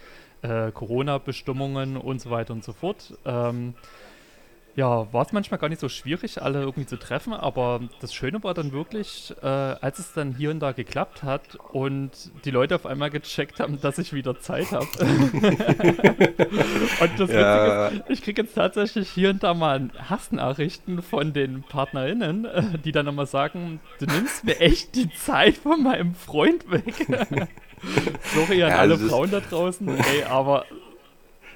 äh, 0.41 0.71
Corona-Bestimmungen 0.71 1.97
und 1.97 2.21
so 2.21 2.29
weiter 2.29 2.53
und 2.53 2.63
so 2.63 2.73
fort. 2.73 3.13
Ähm, 3.25 3.73
ja, 4.77 5.07
war 5.13 5.25
es 5.25 5.31
manchmal 5.31 5.57
gar 5.57 5.69
nicht 5.69 5.79
so 5.79 5.87
schwierig, 5.87 6.41
alle 6.41 6.59
irgendwie 6.59 6.85
zu 6.85 6.97
treffen, 6.97 7.31
aber 7.31 7.79
das 8.01 8.13
Schöne 8.13 8.43
war 8.43 8.53
dann 8.53 8.73
wirklich, 8.73 9.33
äh, 9.41 9.45
als 9.45 9.99
es 9.99 10.11
dann 10.11 10.35
hier 10.35 10.51
und 10.51 10.59
da 10.59 10.73
geklappt 10.73 11.23
hat 11.23 11.55
und 11.71 12.11
die 12.43 12.51
Leute 12.51 12.75
auf 12.75 12.85
einmal 12.85 13.09
gecheckt 13.09 13.61
haben, 13.61 13.79
dass 13.79 13.99
ich 13.99 14.11
wieder 14.11 14.37
Zeit 14.41 14.73
habe. 14.73 14.85
und 16.99 17.19
das 17.19 17.31
Ja. 17.31 17.85
Witzige 17.89 18.03
ist, 18.03 18.09
ich 18.09 18.21
kriege 18.21 18.41
jetzt 18.41 18.55
tatsächlich 18.55 19.09
hier 19.09 19.29
und 19.29 19.43
da 19.43 19.53
mal 19.53 19.91
Hassnachrichten 20.09 21.01
von 21.01 21.31
den 21.31 21.63
PartnerInnen, 21.63 22.43
äh, 22.43 22.63
die 22.83 22.91
dann 22.91 23.07
immer 23.07 23.27
sagen, 23.27 23.79
du 23.99 24.07
nimmst 24.07 24.43
mir 24.43 24.59
echt 24.59 24.93
die 24.95 25.09
Zeit 25.13 25.55
von 25.55 25.83
meinem 25.83 26.15
Freund 26.15 26.69
weg. 26.69 27.07
Sorry 28.35 28.63
an 28.63 28.69
Ja, 28.69 28.77
alle 28.77 28.97
Frauen 28.97 29.31
da 29.31 29.39
draußen, 29.39 29.87
ey, 29.87 30.23
aber 30.23 30.65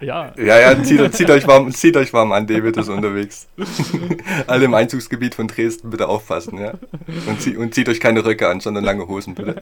ja, 0.02 0.32
ja, 0.38 0.60
ja, 0.60 0.84
zieht, 0.84 1.14
zieht, 1.14 1.30
euch 1.30 1.46
warm, 1.46 1.72
zieht 1.74 1.98
euch 1.98 2.14
warm 2.14 2.32
an, 2.32 2.48
David 2.48 2.78
ist 2.78 2.88
unterwegs. 2.88 3.50
Alle 4.48 4.66
im 4.66 4.74
Einzugsgebiet 4.74 5.36
von 5.36 5.48
Dresden 5.48 5.90
bitte 5.90 6.08
aufpassen, 6.08 6.58
ja. 6.58 6.74
Und, 7.28 7.42
zie 7.42 7.58
und 7.58 7.74
zieht 7.74 7.90
euch 7.90 8.00
keine 8.00 8.24
Röcke 8.24 8.48
an, 8.48 8.62
sondern 8.62 8.86
lange 8.86 9.08
Hosen, 9.08 9.36
bitte. 9.36 9.62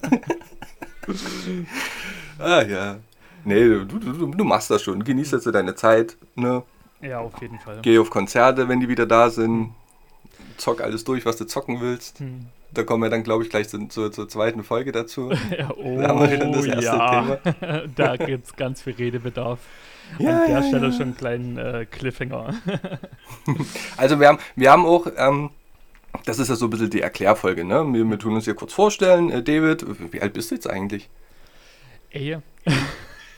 ah, 2.38 2.62
ja. 2.62 2.98
Nee, 3.44 3.64
du, 3.64 3.84
du, 3.84 4.26
du, 4.26 4.44
machst 4.44 4.70
das 4.70 4.82
schon. 4.82 5.02
Genieß 5.02 5.32
jetzt 5.32 5.46
deine 5.46 5.74
Zeit, 5.74 6.16
ne? 6.36 6.62
ja, 7.00 7.18
auf 7.18 7.40
jeden 7.40 7.58
Fall. 7.58 7.80
Geh 7.82 7.98
auf 7.98 8.10
Konzerte, 8.10 8.68
wenn 8.68 8.78
die 8.78 8.88
wieder 8.88 9.06
da 9.06 9.30
sind. 9.30 9.74
Zock 10.56 10.80
alles 10.80 11.02
durch, 11.02 11.24
was 11.26 11.36
du 11.36 11.46
zocken 11.46 11.80
willst. 11.80 12.20
Hm. 12.20 12.46
Da 12.78 12.84
kommen 12.84 13.02
wir 13.02 13.10
dann, 13.10 13.24
glaube 13.24 13.42
ich, 13.42 13.50
gleich 13.50 13.68
zur, 13.68 13.88
zur, 13.88 14.12
zur 14.12 14.28
zweiten 14.28 14.62
Folge 14.62 14.92
dazu. 14.92 15.32
Ja, 15.50 15.68
oh, 15.76 16.00
Da 16.00 16.10
haben 16.10 16.20
wir 16.20 16.40
schon 16.40 16.52
das 16.52 16.64
erste 16.64 16.84
ja. 16.86 17.82
da 17.96 18.16
gibt 18.16 18.46
es 18.46 18.54
ganz 18.54 18.82
viel 18.82 18.94
Redebedarf. 18.94 19.58
Ja, 20.20 20.42
An 20.42 20.46
der 20.46 20.60
ja, 20.60 20.62
Stelle 20.62 20.86
ja. 20.86 20.92
schon 20.92 21.02
einen 21.02 21.16
kleinen 21.16 21.58
äh, 21.58 21.86
Cliffhanger. 21.90 22.54
Also 23.96 24.20
wir 24.20 24.28
haben, 24.28 24.38
wir 24.54 24.70
haben 24.70 24.86
auch, 24.86 25.08
ähm, 25.16 25.50
das 26.24 26.38
ist 26.38 26.50
ja 26.50 26.54
so 26.54 26.66
ein 26.66 26.70
bisschen 26.70 26.90
die 26.90 27.00
Erklärfolge, 27.00 27.64
ne? 27.64 27.84
Wir, 27.92 28.04
wir 28.04 28.18
tun 28.20 28.36
uns 28.36 28.44
hier 28.44 28.54
kurz 28.54 28.72
vorstellen. 28.72 29.28
Äh, 29.32 29.42
David, 29.42 29.84
wie 30.12 30.22
alt 30.22 30.34
bist 30.34 30.52
du 30.52 30.54
jetzt 30.54 30.70
eigentlich? 30.70 31.10
Ey. 32.10 32.38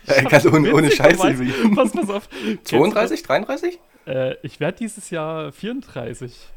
Äh, 0.06 0.22
ganz 0.24 0.44
ohne, 0.44 0.74
ohne 0.74 0.90
Scheiße. 0.90 1.34
Pass, 1.74 1.92
pass 1.92 2.10
auf. 2.10 2.28
32, 2.64 3.22
33? 3.22 3.78
Äh, 4.06 4.34
ich 4.42 4.60
werde 4.60 4.76
dieses 4.76 5.08
Jahr 5.08 5.50
34. 5.50 6.50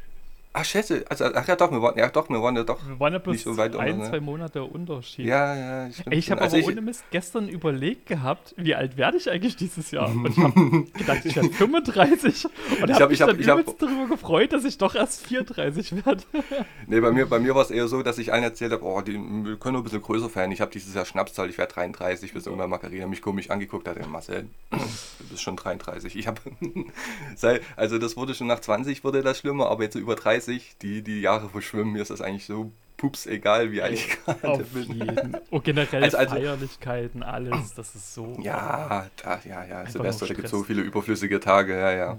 Ach, 0.56 0.64
schätze, 0.64 1.04
also, 1.08 1.24
ach 1.24 1.48
ja, 1.48 1.56
doch, 1.56 1.72
wir 1.72 1.82
waren 1.82 1.98
ja, 1.98 2.08
doch, 2.08 2.28
wir 2.30 2.40
waren 2.40 2.54
ja 2.54 2.62
doch. 2.62 2.78
Wir 2.86 3.00
waren 3.00 3.12
ja 3.12 3.18
bloß 3.18 3.42
so 3.42 3.56
weit 3.56 3.74
ein, 3.74 3.94
unter, 3.94 4.04
ne? 4.04 4.10
zwei 4.10 4.20
Monate 4.20 4.62
Unterschied. 4.62 5.26
Ja, 5.26 5.56
ja, 5.56 5.90
stimmt. 5.90 6.14
Ich 6.14 6.30
habe 6.30 6.42
also 6.42 6.56
aber 6.56 6.66
ohne 6.68 6.80
Mist 6.80 7.02
gestern 7.10 7.48
überlegt 7.48 8.06
gehabt, 8.06 8.54
wie 8.56 8.76
alt 8.76 8.96
werde 8.96 9.16
ich 9.16 9.28
eigentlich 9.28 9.56
dieses 9.56 9.90
Jahr? 9.90 10.08
Und 10.08 10.28
ich 10.28 10.38
habe 10.38 10.84
gedacht, 10.96 11.24
ich 11.24 11.34
werde 11.34 11.48
35 11.48 12.44
und 12.44 12.94
habe 12.94 13.08
mich 13.08 13.20
hab, 13.20 13.30
dann 13.30 13.40
ich 13.40 13.48
hab, 13.48 13.78
darüber 13.80 14.06
gefreut, 14.06 14.52
dass 14.52 14.64
ich 14.64 14.78
doch 14.78 14.94
erst 14.94 15.26
34 15.26 16.06
werde. 16.06 16.22
nee, 16.86 17.00
bei 17.00 17.10
mir, 17.10 17.26
bei 17.26 17.40
mir 17.40 17.56
war 17.56 17.62
es 17.62 17.72
eher 17.72 17.88
so, 17.88 18.04
dass 18.04 18.18
ich 18.18 18.32
einen 18.32 18.44
erzählt 18.44 18.70
habe, 18.70 18.84
oh, 18.84 19.00
die, 19.00 19.14
wir 19.14 19.56
können 19.56 19.72
nur 19.72 19.80
ein 19.80 19.82
bisschen 19.82 20.02
größer 20.02 20.30
feiern. 20.30 20.52
Ich 20.52 20.60
habe 20.60 20.70
dieses 20.70 20.94
Jahr 20.94 21.04
Schnapszahl, 21.04 21.50
ich 21.50 21.58
werde 21.58 21.74
33, 21.74 22.32
bis 22.32 22.46
irgendwann 22.46 22.70
Margarina 22.70 23.08
mich 23.08 23.22
komisch 23.22 23.50
angeguckt 23.50 23.88
hat, 23.88 23.96
Marcel, 24.08 24.46
du 24.70 25.24
bist 25.30 25.42
schon 25.42 25.56
33. 25.56 26.14
Ich 26.14 26.28
habe, 26.28 26.40
also 27.74 27.98
das 27.98 28.16
wurde 28.16 28.36
schon 28.36 28.46
nach 28.46 28.60
20 28.60 29.02
wurde 29.02 29.20
das 29.24 29.40
schlimmer, 29.40 29.68
aber 29.68 29.82
jetzt 29.82 29.94
so 29.94 29.98
über 29.98 30.14
30, 30.14 30.43
die, 30.46 31.02
die 31.02 31.20
Jahre 31.20 31.48
verschwimmen. 31.48 31.92
Mir 31.92 32.02
ist 32.02 32.10
das 32.10 32.20
eigentlich 32.20 32.46
so 32.46 32.72
pups 32.96 33.26
egal, 33.26 33.72
wie 33.72 33.82
alt 33.82 33.94
ich 33.94 34.08
gerade 34.24 34.64
bin. 34.64 34.92
Jeden. 34.92 35.36
Und 35.50 35.64
generell 35.64 36.04
also, 36.04 36.16
also, 36.16 36.36
Feierlichkeiten, 36.36 37.22
alles, 37.22 37.74
das 37.74 37.94
ist 37.94 38.14
so. 38.14 38.36
Ja, 38.40 39.06
da, 39.22 39.40
ja, 39.44 39.64
ja. 39.64 39.86
Silvester, 39.86 40.26
da 40.26 40.34
gibt 40.34 40.46
es 40.46 40.50
so 40.50 40.62
viele 40.62 40.82
überflüssige 40.82 41.40
Tage, 41.40 41.78
ja, 41.78 41.92
ja. 41.92 42.18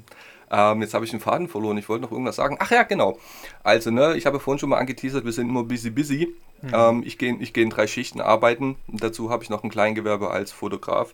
Ähm, 0.52 0.82
jetzt 0.82 0.94
habe 0.94 1.06
ich 1.06 1.12
den 1.12 1.20
Faden 1.20 1.48
verloren. 1.48 1.78
Ich 1.78 1.90
wollte 1.90 2.04
noch 2.04 2.12
irgendwas 2.12 2.36
sagen. 2.36 2.58
Ach 2.60 2.70
ja, 2.70 2.84
genau. 2.84 3.18
Also, 3.64 3.90
ne, 3.90 4.16
ich 4.16 4.26
habe 4.26 4.40
vorhin 4.40 4.60
schon 4.60 4.70
mal 4.70 4.78
angeteasert, 4.78 5.26
wir 5.26 5.32
sind 5.32 5.50
immer 5.50 5.64
busy, 5.64 5.90
busy. 5.90 6.36
Mhm. 6.62 6.72
Ähm, 6.74 7.04
ich 7.06 7.18
gehe 7.18 7.36
ich 7.40 7.54
geh 7.54 7.64
in 7.64 7.70
drei 7.70 7.88
Schichten 7.88 8.22
arbeiten. 8.22 8.76
dazu 8.88 9.32
habe 9.32 9.44
ich 9.44 9.50
noch 9.50 9.64
ein 9.64 9.70
Kleingewerbe 9.70 10.30
als 10.30 10.52
Fotograf. 10.52 11.14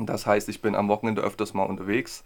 Das 0.00 0.26
heißt, 0.26 0.48
ich 0.48 0.60
bin 0.60 0.74
am 0.74 0.88
Wochenende 0.88 1.22
öfters 1.22 1.54
mal 1.54 1.64
unterwegs. 1.64 2.24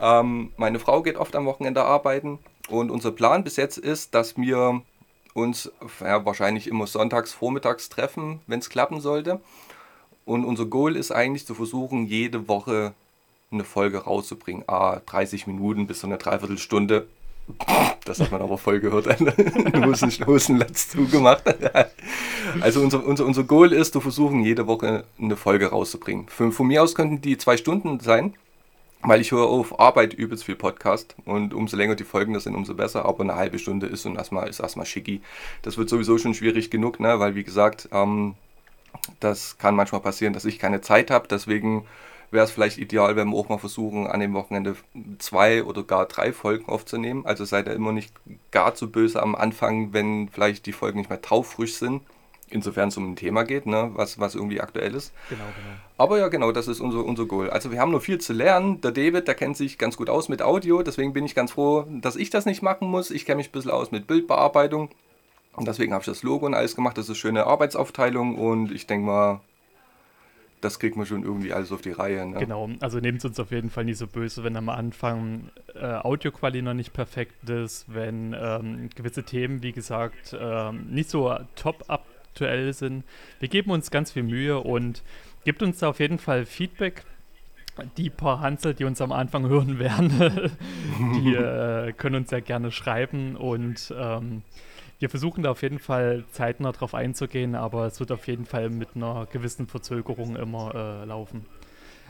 Ähm, 0.00 0.52
meine 0.56 0.78
Frau 0.78 1.02
geht 1.02 1.16
oft 1.16 1.36
am 1.36 1.44
Wochenende 1.44 1.84
arbeiten 1.84 2.38
und 2.70 2.90
unser 2.90 3.10
Plan 3.10 3.44
bis 3.44 3.56
jetzt 3.56 3.78
ist, 3.78 4.14
dass 4.14 4.36
wir 4.36 4.82
uns 5.34 5.70
ja, 6.00 6.24
wahrscheinlich 6.24 6.66
immer 6.66 6.86
sonntags 6.86 7.32
vormittags 7.32 7.88
treffen, 7.88 8.40
wenn 8.46 8.60
es 8.60 8.70
klappen 8.70 9.00
sollte. 9.00 9.40
Und 10.24 10.44
unser 10.44 10.66
Goal 10.66 10.96
ist 10.96 11.10
eigentlich 11.12 11.46
zu 11.46 11.54
versuchen, 11.54 12.06
jede 12.06 12.48
Woche 12.48 12.94
eine 13.50 13.64
Folge 13.64 13.98
rauszubringen. 13.98 14.64
Ah, 14.68 15.00
30 15.06 15.46
Minuten 15.46 15.86
bis 15.86 16.00
so 16.00 16.06
eine 16.06 16.18
Dreiviertelstunde. 16.18 17.08
Das 18.04 18.20
hat 18.20 18.30
man 18.30 18.42
aber 18.42 18.58
voll 18.58 18.78
gehört. 18.78 19.06
Hosen, 19.84 20.26
Hosenlatz 20.26 20.88
zugemacht. 20.90 21.42
Also 22.60 22.80
unser, 22.80 23.04
unser, 23.06 23.26
unser 23.26 23.44
Goal 23.44 23.72
ist, 23.72 23.92
zu 23.92 24.00
versuchen, 24.00 24.42
jede 24.42 24.66
Woche 24.66 25.04
eine 25.20 25.36
Folge 25.36 25.66
rauszubringen. 25.68 26.26
Von 26.28 26.66
mir 26.66 26.82
aus 26.82 26.96
könnten 26.96 27.20
die 27.20 27.38
zwei 27.38 27.56
Stunden 27.56 28.00
sein 28.00 28.34
weil 29.02 29.20
ich 29.20 29.32
höre 29.32 29.46
auf 29.46 29.80
Arbeit 29.80 30.12
übelst 30.12 30.44
viel 30.44 30.56
Podcast 30.56 31.16
und 31.24 31.54
umso 31.54 31.76
länger 31.76 31.94
die 31.94 32.04
Folgen 32.04 32.34
das 32.34 32.44
sind, 32.44 32.54
umso 32.54 32.74
besser. 32.74 33.04
Aber 33.04 33.22
eine 33.22 33.34
halbe 33.34 33.58
Stunde 33.58 33.86
ist 33.86 34.04
und 34.06 34.16
erstmal 34.16 34.48
ist 34.48 34.60
erstmal 34.60 34.86
schicki. 34.86 35.22
Das 35.62 35.78
wird 35.78 35.88
sowieso 35.88 36.18
schon 36.18 36.34
schwierig 36.34 36.70
genug, 36.70 37.00
ne? 37.00 37.18
weil 37.18 37.34
wie 37.34 37.44
gesagt, 37.44 37.88
ähm, 37.92 38.34
das 39.20 39.58
kann 39.58 39.74
manchmal 39.74 40.02
passieren, 40.02 40.34
dass 40.34 40.44
ich 40.44 40.58
keine 40.58 40.80
Zeit 40.82 41.10
habe. 41.10 41.28
Deswegen 41.28 41.86
wäre 42.30 42.44
es 42.44 42.50
vielleicht 42.50 42.78
ideal, 42.78 43.16
wenn 43.16 43.28
wir 43.28 43.36
auch 43.36 43.48
mal 43.48 43.58
versuchen, 43.58 44.06
an 44.06 44.20
dem 44.20 44.34
Wochenende 44.34 44.76
zwei 45.18 45.64
oder 45.64 45.82
gar 45.82 46.06
drei 46.06 46.32
Folgen 46.32 46.68
aufzunehmen. 46.68 47.24
Also 47.24 47.44
seid 47.44 47.66
ihr 47.66 47.74
immer 47.74 47.92
nicht 47.92 48.12
gar 48.50 48.74
zu 48.74 48.90
böse 48.90 49.22
am 49.22 49.34
Anfang, 49.34 49.92
wenn 49.92 50.28
vielleicht 50.28 50.66
die 50.66 50.72
Folgen 50.72 50.98
nicht 50.98 51.10
mehr 51.10 51.22
taufrisch 51.22 51.74
sind 51.74 52.02
insofern 52.50 52.88
es 52.88 52.96
um 52.96 53.12
ein 53.12 53.16
Thema 53.16 53.44
geht, 53.44 53.66
ne, 53.66 53.90
was, 53.94 54.18
was 54.18 54.34
irgendwie 54.34 54.60
aktuell 54.60 54.94
ist. 54.94 55.12
Genau, 55.28 55.44
genau. 55.44 55.76
Aber 55.96 56.18
ja, 56.18 56.28
genau, 56.28 56.52
das 56.52 56.68
ist 56.68 56.80
unser, 56.80 57.04
unser 57.04 57.26
Goal. 57.26 57.50
Also 57.50 57.70
wir 57.70 57.80
haben 57.80 57.92
noch 57.92 58.02
viel 58.02 58.18
zu 58.18 58.32
lernen. 58.32 58.80
Der 58.80 58.92
David, 58.92 59.28
der 59.28 59.34
kennt 59.34 59.56
sich 59.56 59.78
ganz 59.78 59.96
gut 59.96 60.10
aus 60.10 60.28
mit 60.28 60.42
Audio, 60.42 60.82
deswegen 60.82 61.12
bin 61.12 61.24
ich 61.24 61.34
ganz 61.34 61.52
froh, 61.52 61.86
dass 61.88 62.16
ich 62.16 62.30
das 62.30 62.46
nicht 62.46 62.62
machen 62.62 62.88
muss. 62.88 63.10
Ich 63.10 63.24
kenne 63.24 63.36
mich 63.36 63.48
ein 63.48 63.52
bisschen 63.52 63.70
aus 63.70 63.90
mit 63.90 64.06
Bildbearbeitung. 64.06 64.90
Und 65.54 65.66
deswegen 65.66 65.92
habe 65.92 66.02
ich 66.02 66.06
das 66.06 66.22
Logo 66.22 66.46
und 66.46 66.54
alles 66.54 66.76
gemacht. 66.76 66.96
Das 66.96 67.06
ist 67.06 67.10
eine 67.10 67.16
schöne 67.16 67.46
Arbeitsaufteilung 67.46 68.36
und 68.38 68.72
ich 68.72 68.86
denke 68.86 69.06
mal, 69.06 69.40
das 70.60 70.78
kriegt 70.78 70.96
man 70.96 71.06
schon 71.06 71.22
irgendwie 71.22 71.52
alles 71.52 71.72
auf 71.72 71.80
die 71.80 71.90
Reihe. 71.90 72.26
Ne? 72.26 72.38
Genau, 72.38 72.68
also 72.80 72.98
nehmt 72.98 73.18
es 73.18 73.24
uns 73.24 73.40
auf 73.40 73.50
jeden 73.50 73.70
Fall 73.70 73.84
nicht 73.84 73.98
so 73.98 74.06
böse, 74.06 74.44
wenn 74.44 74.56
am 74.56 74.68
Anfang 74.68 75.50
äh, 75.74 75.86
Audioqualität 75.86 76.64
noch 76.64 76.74
nicht 76.74 76.92
perfekt 76.92 77.48
ist, 77.48 77.86
wenn 77.88 78.36
ähm, 78.38 78.90
gewisse 78.94 79.22
Themen, 79.22 79.62
wie 79.62 79.72
gesagt, 79.72 80.36
ähm, 80.38 80.86
nicht 80.90 81.10
so 81.10 81.34
top 81.56 81.84
up 81.88 82.04
aktuell 82.30 82.72
sind. 82.72 83.04
Wir 83.40 83.48
geben 83.48 83.70
uns 83.70 83.90
ganz 83.90 84.12
viel 84.12 84.22
Mühe 84.22 84.58
und 84.60 85.02
gibt 85.44 85.62
uns 85.62 85.78
da 85.78 85.88
auf 85.88 86.00
jeden 86.00 86.18
Fall 86.18 86.46
Feedback. 86.46 87.04
Die 87.96 88.10
paar 88.10 88.40
Hansel, 88.40 88.74
die 88.74 88.84
uns 88.84 89.00
am 89.00 89.12
Anfang 89.12 89.48
hören 89.48 89.78
werden, 89.78 90.10
die 91.22 91.34
äh, 91.34 91.92
können 91.92 92.16
uns 92.16 92.30
ja 92.30 92.40
gerne 92.40 92.72
schreiben 92.72 93.36
und 93.36 93.94
ähm, 93.96 94.42
wir 94.98 95.08
versuchen 95.08 95.44
da 95.44 95.52
auf 95.52 95.62
jeden 95.62 95.78
Fall 95.78 96.24
zeitnah 96.30 96.72
drauf 96.72 96.94
einzugehen, 96.94 97.54
aber 97.54 97.86
es 97.86 97.98
wird 98.00 98.12
auf 98.12 98.26
jeden 98.26 98.44
Fall 98.44 98.68
mit 98.68 98.88
einer 98.94 99.26
gewissen 99.32 99.66
Verzögerung 99.66 100.36
immer 100.36 100.74
äh, 100.74 101.06
laufen. 101.06 101.46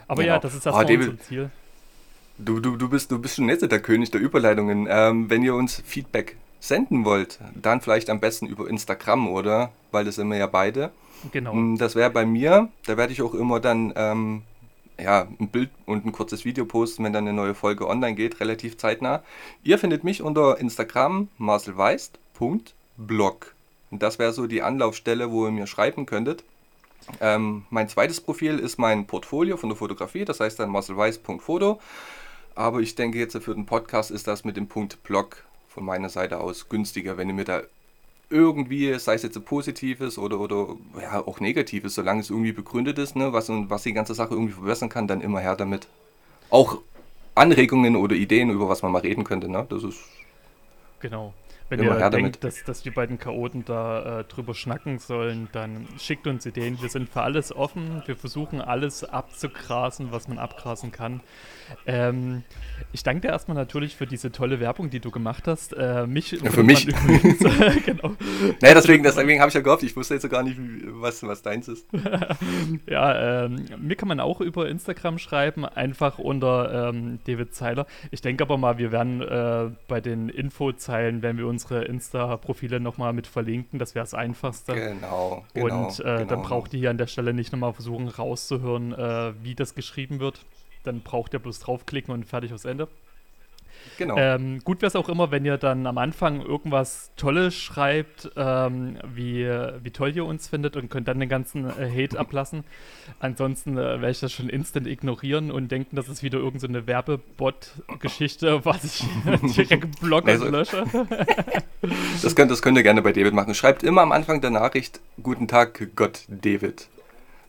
Aber 0.09 0.23
genau. 0.23 0.35
ja, 0.35 0.39
das 0.39 0.55
ist 0.55 0.65
das 0.65 0.75
oh, 0.75 0.79
unser 0.79 1.19
Ziel. 1.19 1.51
Du, 2.37 2.59
du, 2.59 2.75
du, 2.75 2.89
bist, 2.89 3.09
du 3.11 3.19
bist 3.19 3.35
schon 3.35 3.47
jetzt 3.47 3.61
der 3.61 3.79
König 3.79 4.11
der 4.11 4.19
Überleitungen. 4.19 4.87
Ähm, 4.89 5.29
wenn 5.29 5.41
ihr 5.41 5.55
uns 5.55 5.81
Feedback 5.85 6.35
senden 6.61 7.03
wollt, 7.03 7.39
dann 7.55 7.81
vielleicht 7.81 8.09
am 8.09 8.21
besten 8.21 8.47
über 8.47 8.69
Instagram, 8.69 9.27
oder? 9.27 9.73
Weil 9.91 10.05
das 10.05 10.15
sind 10.15 10.29
wir 10.29 10.37
ja 10.37 10.47
beide. 10.47 10.91
Genau. 11.31 11.53
Mm, 11.53 11.77
das 11.77 11.95
wäre 11.95 12.11
bei 12.11 12.25
mir, 12.25 12.69
da 12.85 12.95
werde 12.95 13.11
ich 13.11 13.21
auch 13.21 13.33
immer 13.33 13.59
dann 13.59 13.91
ähm, 13.95 14.43
ja, 14.99 15.27
ein 15.39 15.49
Bild 15.49 15.69
und 15.85 16.05
ein 16.05 16.11
kurzes 16.11 16.43
Video 16.45 16.65
posten, 16.65 17.03
wenn 17.03 17.13
dann 17.13 17.27
eine 17.27 17.35
neue 17.35 17.55
Folge 17.55 17.87
online 17.87 18.13
geht, 18.15 18.39
relativ 18.39 18.77
zeitnah. 18.77 19.23
Ihr 19.63 19.79
findet 19.79 20.03
mich 20.03 20.21
unter 20.21 20.59
Instagram 20.59 21.29
marcelweist.blog. 21.37 23.55
Und 23.89 24.03
das 24.03 24.19
wäre 24.19 24.31
so 24.31 24.45
die 24.47 24.61
Anlaufstelle, 24.61 25.31
wo 25.31 25.47
ihr 25.47 25.51
mir 25.51 25.67
schreiben 25.67 26.05
könntet. 26.05 26.45
Ähm, 27.19 27.65
mein 27.71 27.89
zweites 27.89 28.21
Profil 28.21 28.59
ist 28.59 28.77
mein 28.77 29.07
Portfolio 29.07 29.57
von 29.57 29.69
der 29.69 29.77
Fotografie, 29.77 30.25
das 30.25 30.39
heißt 30.39 30.59
dann 30.59 30.69
marcelweiss.foto. 30.69 31.79
Aber 32.53 32.81
ich 32.81 32.93
denke 32.95 33.17
jetzt 33.17 33.35
für 33.37 33.55
den 33.55 33.65
Podcast 33.65 34.11
ist 34.11 34.27
das 34.27 34.45
mit 34.45 34.57
dem 34.57 34.67
Punkt 34.67 35.01
Blog 35.03 35.45
von 35.73 35.85
meiner 35.85 36.09
Seite 36.09 36.39
aus 36.39 36.67
günstiger, 36.67 37.17
wenn 37.17 37.29
ihr 37.29 37.33
mir 37.33 37.45
da 37.45 37.61
irgendwie, 38.29 38.97
sei 38.99 39.15
es 39.15 39.23
jetzt 39.23 39.43
Positives 39.45 40.17
oder, 40.17 40.39
oder 40.39 40.75
ja, 41.01 41.25
auch 41.25 41.39
Negatives, 41.39 41.95
solange 41.95 42.21
es 42.21 42.29
irgendwie 42.29 42.51
begründet 42.51 42.97
ist, 42.97 43.15
ne, 43.15 43.33
was, 43.33 43.49
was 43.49 43.83
die 43.83 43.93
ganze 43.93 44.13
Sache 44.13 44.33
irgendwie 44.33 44.53
verbessern 44.53 44.89
kann, 44.89 45.07
dann 45.07 45.21
immer 45.21 45.39
her 45.39 45.55
damit. 45.55 45.87
Auch 46.49 46.79
Anregungen 47.35 47.95
oder 47.95 48.15
Ideen, 48.15 48.49
über 48.49 48.67
was 48.67 48.81
man 48.81 48.91
mal 48.91 48.99
reden 49.01 49.23
könnte, 49.23 49.49
ne? 49.49 49.65
Das 49.69 49.83
ist. 49.83 49.99
Genau. 50.99 51.33
Wenn 51.69 51.79
Immer 51.79 51.97
ihr 51.97 52.09
denkt, 52.09 52.43
dass, 52.43 52.65
dass 52.65 52.81
die 52.81 52.91
beiden 52.91 53.17
Chaoten 53.17 53.63
da 53.63 54.19
äh, 54.19 54.23
drüber 54.25 54.53
schnacken 54.53 54.99
sollen, 54.99 55.47
dann 55.53 55.87
schickt 55.97 56.27
uns 56.27 56.45
Ideen. 56.45 56.81
Wir 56.81 56.89
sind 56.89 57.07
für 57.07 57.21
alles 57.21 57.55
offen. 57.55 58.03
Wir 58.05 58.17
versuchen 58.17 58.59
alles 58.59 59.05
abzugrasen, 59.05 60.11
was 60.11 60.27
man 60.27 60.37
abgrasen 60.37 60.91
kann. 60.91 61.21
Ähm, 61.85 62.43
ich 62.93 63.03
danke 63.03 63.21
dir 63.21 63.29
erstmal 63.29 63.55
natürlich 63.55 63.95
für 63.95 64.05
diese 64.05 64.31
tolle 64.31 64.59
Werbung, 64.59 64.89
die 64.89 64.99
du 64.99 65.11
gemacht 65.11 65.47
hast. 65.47 65.73
Äh, 65.73 66.05
mich 66.07 66.31
ja, 66.31 66.51
für 66.51 66.63
mich. 66.63 66.87
Übrigens, 66.87 67.39
genau. 67.85 68.15
Naja, 68.61 68.73
deswegen, 68.73 69.03
deswegen 69.03 69.39
habe 69.39 69.49
ich 69.49 69.55
ja 69.55 69.61
gehofft. 69.61 69.83
Ich 69.83 69.95
wusste 69.95 70.15
jetzt 70.15 70.29
gar 70.29 70.43
nicht, 70.43 70.57
was, 70.59 71.23
was 71.23 71.41
deins 71.41 71.67
ist. 71.69 71.87
ja, 72.87 73.45
ähm, 73.45 73.65
mir 73.79 73.95
kann 73.95 74.09
man 74.09 74.19
auch 74.19 74.41
über 74.41 74.67
Instagram 74.67 75.19
schreiben, 75.19 75.65
einfach 75.65 76.19
unter 76.19 76.89
ähm, 76.89 77.19
David 77.25 77.55
Zeiler. 77.55 77.87
Ich 78.11 78.21
denke 78.21 78.43
aber 78.43 78.57
mal, 78.57 78.77
wir 78.77 78.91
werden 78.91 79.21
äh, 79.21 79.69
bei 79.87 80.01
den 80.01 80.29
Infozeilen, 80.29 81.21
wenn 81.21 81.37
wir 81.37 81.47
uns 81.47 81.61
unsere 81.61 81.85
Insta-Profile 81.85 82.79
nochmal 82.79 83.13
mit 83.13 83.27
verlinken. 83.27 83.79
Das 83.79 83.95
wäre 83.95 84.03
das 84.03 84.13
Einfachste. 84.13 84.73
Genau. 84.73 85.45
genau 85.53 85.87
und 85.87 85.99
äh, 85.99 86.03
genau. 86.03 86.25
dann 86.25 86.41
braucht 86.41 86.73
ihr 86.73 86.79
hier 86.79 86.89
an 86.89 86.97
der 86.97 87.07
Stelle 87.07 87.33
nicht 87.33 87.51
nochmal 87.51 87.73
versuchen 87.73 88.07
rauszuhören, 88.07 88.93
äh, 88.93 89.33
wie 89.43 89.55
das 89.55 89.75
geschrieben 89.75 90.19
wird. 90.19 90.41
Dann 90.83 91.01
braucht 91.01 91.33
ihr 91.33 91.39
bloß 91.39 91.59
draufklicken 91.59 92.13
und 92.13 92.25
fertig 92.25 92.53
aufs 92.53 92.65
Ende. 92.65 92.87
Genau. 93.97 94.15
Ähm, 94.17 94.59
gut 94.63 94.81
wäre 94.81 94.87
es 94.87 94.95
auch 94.95 95.09
immer, 95.09 95.31
wenn 95.31 95.45
ihr 95.45 95.57
dann 95.57 95.85
am 95.85 95.97
Anfang 95.97 96.41
irgendwas 96.41 97.11
Tolles 97.17 97.55
schreibt, 97.55 98.31
ähm, 98.35 98.97
wie, 99.13 99.45
wie 99.45 99.91
toll 99.91 100.15
ihr 100.15 100.25
uns 100.25 100.47
findet 100.47 100.75
und 100.75 100.89
könnt 100.89 101.07
dann 101.07 101.19
den 101.19 101.29
ganzen 101.29 101.65
äh, 101.69 101.89
Hate 101.89 102.19
ablassen. 102.19 102.63
Ansonsten 103.19 103.77
äh, 103.77 104.01
werde 104.01 104.11
ich 104.11 104.19
das 104.19 104.31
schon 104.31 104.49
instant 104.49 104.87
ignorieren 104.87 105.51
und 105.51 105.71
denken, 105.71 105.95
das 105.95 106.09
ist 106.09 106.23
wieder 106.23 106.39
irgendeine 106.39 106.81
so 106.81 106.87
Werbebot-Geschichte, 106.87 108.65
was 108.65 108.83
ich 108.83 109.05
direkt 109.55 109.99
blogge 109.99 110.31
also, 110.31 110.47
lösche. 110.47 110.83
das, 112.21 112.35
könnt, 112.35 112.51
das 112.51 112.61
könnt 112.61 112.77
ihr 112.77 112.83
gerne 112.83 113.01
bei 113.01 113.11
David 113.11 113.33
machen. 113.33 113.53
Schreibt 113.53 113.83
immer 113.83 114.01
am 114.01 114.11
Anfang 114.11 114.41
der 114.41 114.51
Nachricht, 114.51 114.99
guten 115.21 115.47
Tag, 115.47 115.89
Gott, 115.95 116.25
David. 116.27 116.87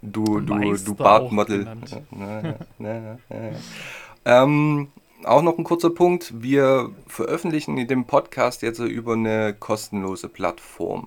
Du, 0.02 0.40
du, 0.40 0.75
du 0.75 0.94
Bartmodel. 0.94 1.76
ähm, 4.25 4.88
auch 5.23 5.42
noch 5.42 5.56
ein 5.56 5.64
kurzer 5.64 5.90
Punkt. 5.90 6.42
Wir 6.42 6.90
veröffentlichen 7.06 7.78
in 7.78 7.87
dem 7.87 8.04
Podcast 8.04 8.62
jetzt 8.62 8.80
über 8.80 9.12
eine 9.12 9.54
kostenlose 9.54 10.28
Plattform. 10.28 11.06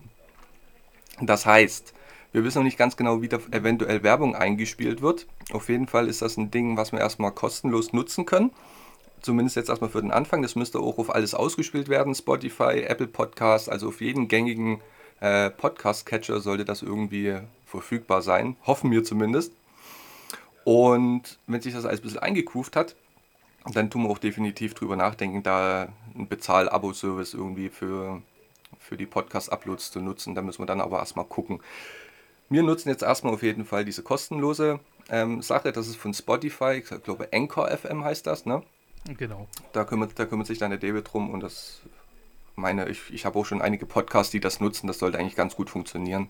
Das 1.22 1.46
heißt, 1.46 1.94
wir 2.32 2.46
wissen 2.46 2.60
noch 2.60 2.64
nicht 2.64 2.78
ganz 2.78 2.96
genau, 2.96 3.22
wie 3.22 3.28
da 3.28 3.40
eventuell 3.52 4.02
Werbung 4.02 4.34
eingespielt 4.34 5.02
wird. 5.02 5.28
Auf 5.52 5.68
jeden 5.68 5.88
Fall 5.88 6.08
ist 6.08 6.22
das 6.22 6.38
ein 6.38 6.50
Ding, 6.50 6.78
was 6.78 6.94
wir 6.94 7.00
erstmal 7.00 7.32
kostenlos 7.32 7.92
nutzen 7.92 8.26
können. 8.26 8.52
Zumindest 9.22 9.58
jetzt 9.58 9.70
erstmal 9.70 9.90
für 9.90 10.02
den 10.02 10.12
Anfang. 10.12 10.42
Das 10.42 10.56
müsste 10.56 10.80
auch 10.80 10.98
auf 11.00 11.14
alles 11.14 11.34
ausgespielt 11.34 11.90
werden. 11.90 12.16
Spotify, 12.16 12.84
Apple 12.88 13.08
Podcast, 13.08 13.70
also 13.70 13.90
auf 13.90 14.00
jeden 14.00 14.30
gängigen 14.30 14.80
äh, 15.20 15.50
Podcast-Catcher 15.50 16.40
sollte 16.40 16.66
das 16.66 16.82
irgendwie 16.82 17.38
verfügbar 17.66 18.22
sein. 18.22 18.56
Hoffen 18.66 18.92
wir 18.92 19.04
zumindest. 19.04 19.54
Und 20.64 21.38
wenn 21.48 21.62
sich 21.62 21.74
das 21.74 21.86
alles 21.86 22.00
ein 22.00 22.04
bisschen 22.04 22.20
eingekuft 22.20 22.76
hat, 22.76 22.96
dann 23.74 23.90
tun 23.90 24.04
wir 24.04 24.10
auch 24.10 24.18
definitiv 24.18 24.74
drüber 24.74 24.96
nachdenken, 24.96 25.44
da 25.44 25.90
ein 26.16 26.28
Bezahl-Abo-Service 26.28 27.34
irgendwie 27.34 27.70
für, 27.70 28.22
für 28.80 28.98
die 28.98 29.06
Podcast-Uploads 29.06 29.92
zu 29.92 30.00
nutzen. 30.00 30.36
Da 30.36 30.42
müssen 30.42 30.62
wir 30.62 30.66
dann 30.66 30.82
aber 30.82 31.00
erstmal 31.00 31.26
gucken. 31.26 31.62
Wir 32.50 32.64
nutzen 32.64 32.90
jetzt 32.90 33.02
erstmal 33.02 33.34
auf 33.34 33.44
jeden 33.44 33.66
Fall 33.66 33.86
diese 33.86 34.04
kostenlose 34.04 34.80
ähm, 35.10 35.42
Sache. 35.42 35.72
Das 35.72 35.88
ist 35.88 35.96
von 35.96 36.14
Spotify. 36.14 36.84
Ich 36.84 37.04
glaube, 37.04 37.30
Anchor 37.34 37.70
FM 37.70 38.04
heißt 38.04 38.28
das, 38.28 38.46
ne? 38.46 38.62
Genau. 39.18 39.48
Da 39.74 39.84
kümmert, 39.84 40.18
da 40.18 40.26
kümmert 40.26 40.48
sich 40.48 40.58
dann 40.58 40.72
der 40.72 40.80
David 40.80 41.12
drum 41.12 41.32
und 41.32 41.42
das 41.42 41.82
meine, 42.56 42.90
ich, 42.90 43.02
ich 43.12 43.26
habe 43.26 43.38
auch 43.40 43.46
schon 43.46 43.62
einige 43.62 43.86
Podcasts, 43.86 44.32
die 44.32 44.40
das 44.40 44.60
nutzen. 44.60 44.88
Das 44.88 45.00
sollte 45.00 45.18
eigentlich 45.18 45.36
ganz 45.36 45.56
gut 45.56 45.70
funktionieren. 45.70 46.30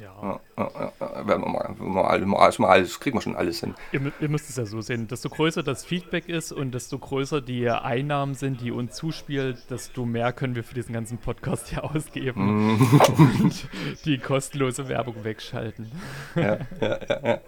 Ja. 0.00 0.40
ja, 0.56 0.70
ja, 0.74 0.92
ja 1.00 1.26
werden 1.26 1.44
wir 1.44 1.50
mal, 1.50 1.74
mal, 1.78 2.20
mal, 2.20 2.48
mal 2.58 2.68
alles, 2.68 2.98
kriegen 2.98 3.16
wir 3.16 3.20
schon 3.20 3.36
alles 3.36 3.60
hin. 3.60 3.74
Ihr, 3.92 4.12
ihr, 4.20 4.28
müsst 4.28 4.48
es 4.48 4.56
ja 4.56 4.64
so 4.64 4.80
sehen, 4.80 5.06
desto 5.06 5.28
größer 5.28 5.62
das 5.62 5.84
Feedback 5.84 6.28
ist 6.28 6.50
und 6.50 6.72
desto 6.72 6.98
größer 6.98 7.42
die 7.42 7.68
Einnahmen 7.68 8.34
sind, 8.34 8.62
die 8.62 8.70
uns 8.70 8.94
zuspielt, 8.94 9.58
desto 9.70 10.06
mehr 10.06 10.32
können 10.32 10.54
wir 10.54 10.64
für 10.64 10.74
diesen 10.74 10.94
ganzen 10.94 11.18
Podcast 11.18 11.68
hier 11.68 11.84
ausgeben 11.84 12.74
mm. 12.74 13.00
und 13.18 13.68
die 14.06 14.18
kostenlose 14.18 14.88
Werbung 14.88 15.24
wegschalten. 15.24 15.92
Ja, 16.36 16.58
ja, 16.80 16.98
ja, 17.10 17.40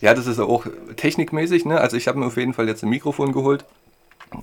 ja, 0.00 0.14
das 0.14 0.26
ist 0.28 0.38
auch 0.38 0.64
technikmäßig, 0.94 1.64
ne? 1.64 1.80
Also 1.80 1.96
ich 1.96 2.06
habe 2.06 2.20
mir 2.20 2.26
auf 2.26 2.36
jeden 2.36 2.54
Fall 2.54 2.68
jetzt 2.68 2.84
ein 2.84 2.90
Mikrofon 2.90 3.32
geholt. 3.32 3.64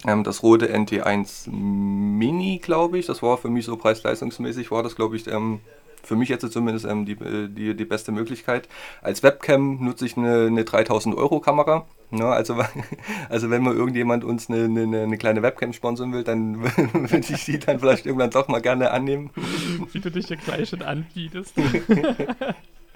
Ähm, 0.07 0.23
das 0.23 0.43
rote 0.43 0.73
NT1 0.73 1.49
Mini, 1.49 2.59
glaube 2.59 2.97
ich, 2.97 3.05
das 3.05 3.21
war 3.21 3.37
für 3.37 3.49
mich 3.49 3.65
so 3.65 3.77
preis-leistungsmäßig, 3.77 4.71
war 4.71 4.83
das, 4.83 4.95
glaube 4.95 5.15
ich, 5.15 5.27
ähm, 5.27 5.59
für 6.05 6.15
mich 6.15 6.29
jetzt 6.29 6.49
zumindest 6.51 6.85
ähm, 6.85 7.05
die, 7.05 7.15
die, 7.49 7.75
die 7.75 7.85
beste 7.85 8.11
Möglichkeit. 8.11 8.69
Als 9.01 9.23
Webcam 9.23 9.83
nutze 9.83 10.05
ich 10.05 10.17
eine, 10.17 10.47
eine 10.47 10.63
3000 10.63 11.15
Euro 11.15 11.39
Kamera. 11.39 11.85
Ne, 12.11 12.25
also, 12.25 12.55
also 13.29 13.49
wenn 13.49 13.63
mal 13.63 13.73
irgendjemand 13.73 14.23
uns 14.23 14.49
eine, 14.49 14.65
eine, 14.65 15.03
eine 15.03 15.17
kleine 15.17 15.41
Webcam 15.41 15.73
sponsern 15.73 16.13
will, 16.13 16.23
dann 16.23 16.63
würde 16.93 17.17
ich 17.17 17.45
die 17.45 17.59
dann 17.59 17.79
vielleicht 17.79 18.05
irgendwann 18.05 18.29
doch 18.29 18.47
mal 18.47 18.61
gerne 18.61 18.91
annehmen. 18.91 19.31
Wie 19.91 19.99
du 19.99 20.11
dich 20.11 20.29
ja 20.29 20.35
gleich 20.35 20.69
schon 20.69 20.83
anbietest. 20.83 21.55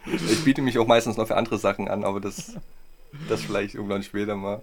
ich 0.05 0.43
biete 0.43 0.61
mich 0.61 0.77
auch 0.77 0.87
meistens 0.87 1.17
noch 1.17 1.27
für 1.27 1.37
andere 1.37 1.57
Sachen 1.57 1.87
an, 1.87 2.03
aber 2.03 2.19
das, 2.19 2.53
das 3.27 3.41
vielleicht 3.41 3.73
irgendwann 3.73 4.03
später 4.03 4.35
mal. 4.35 4.61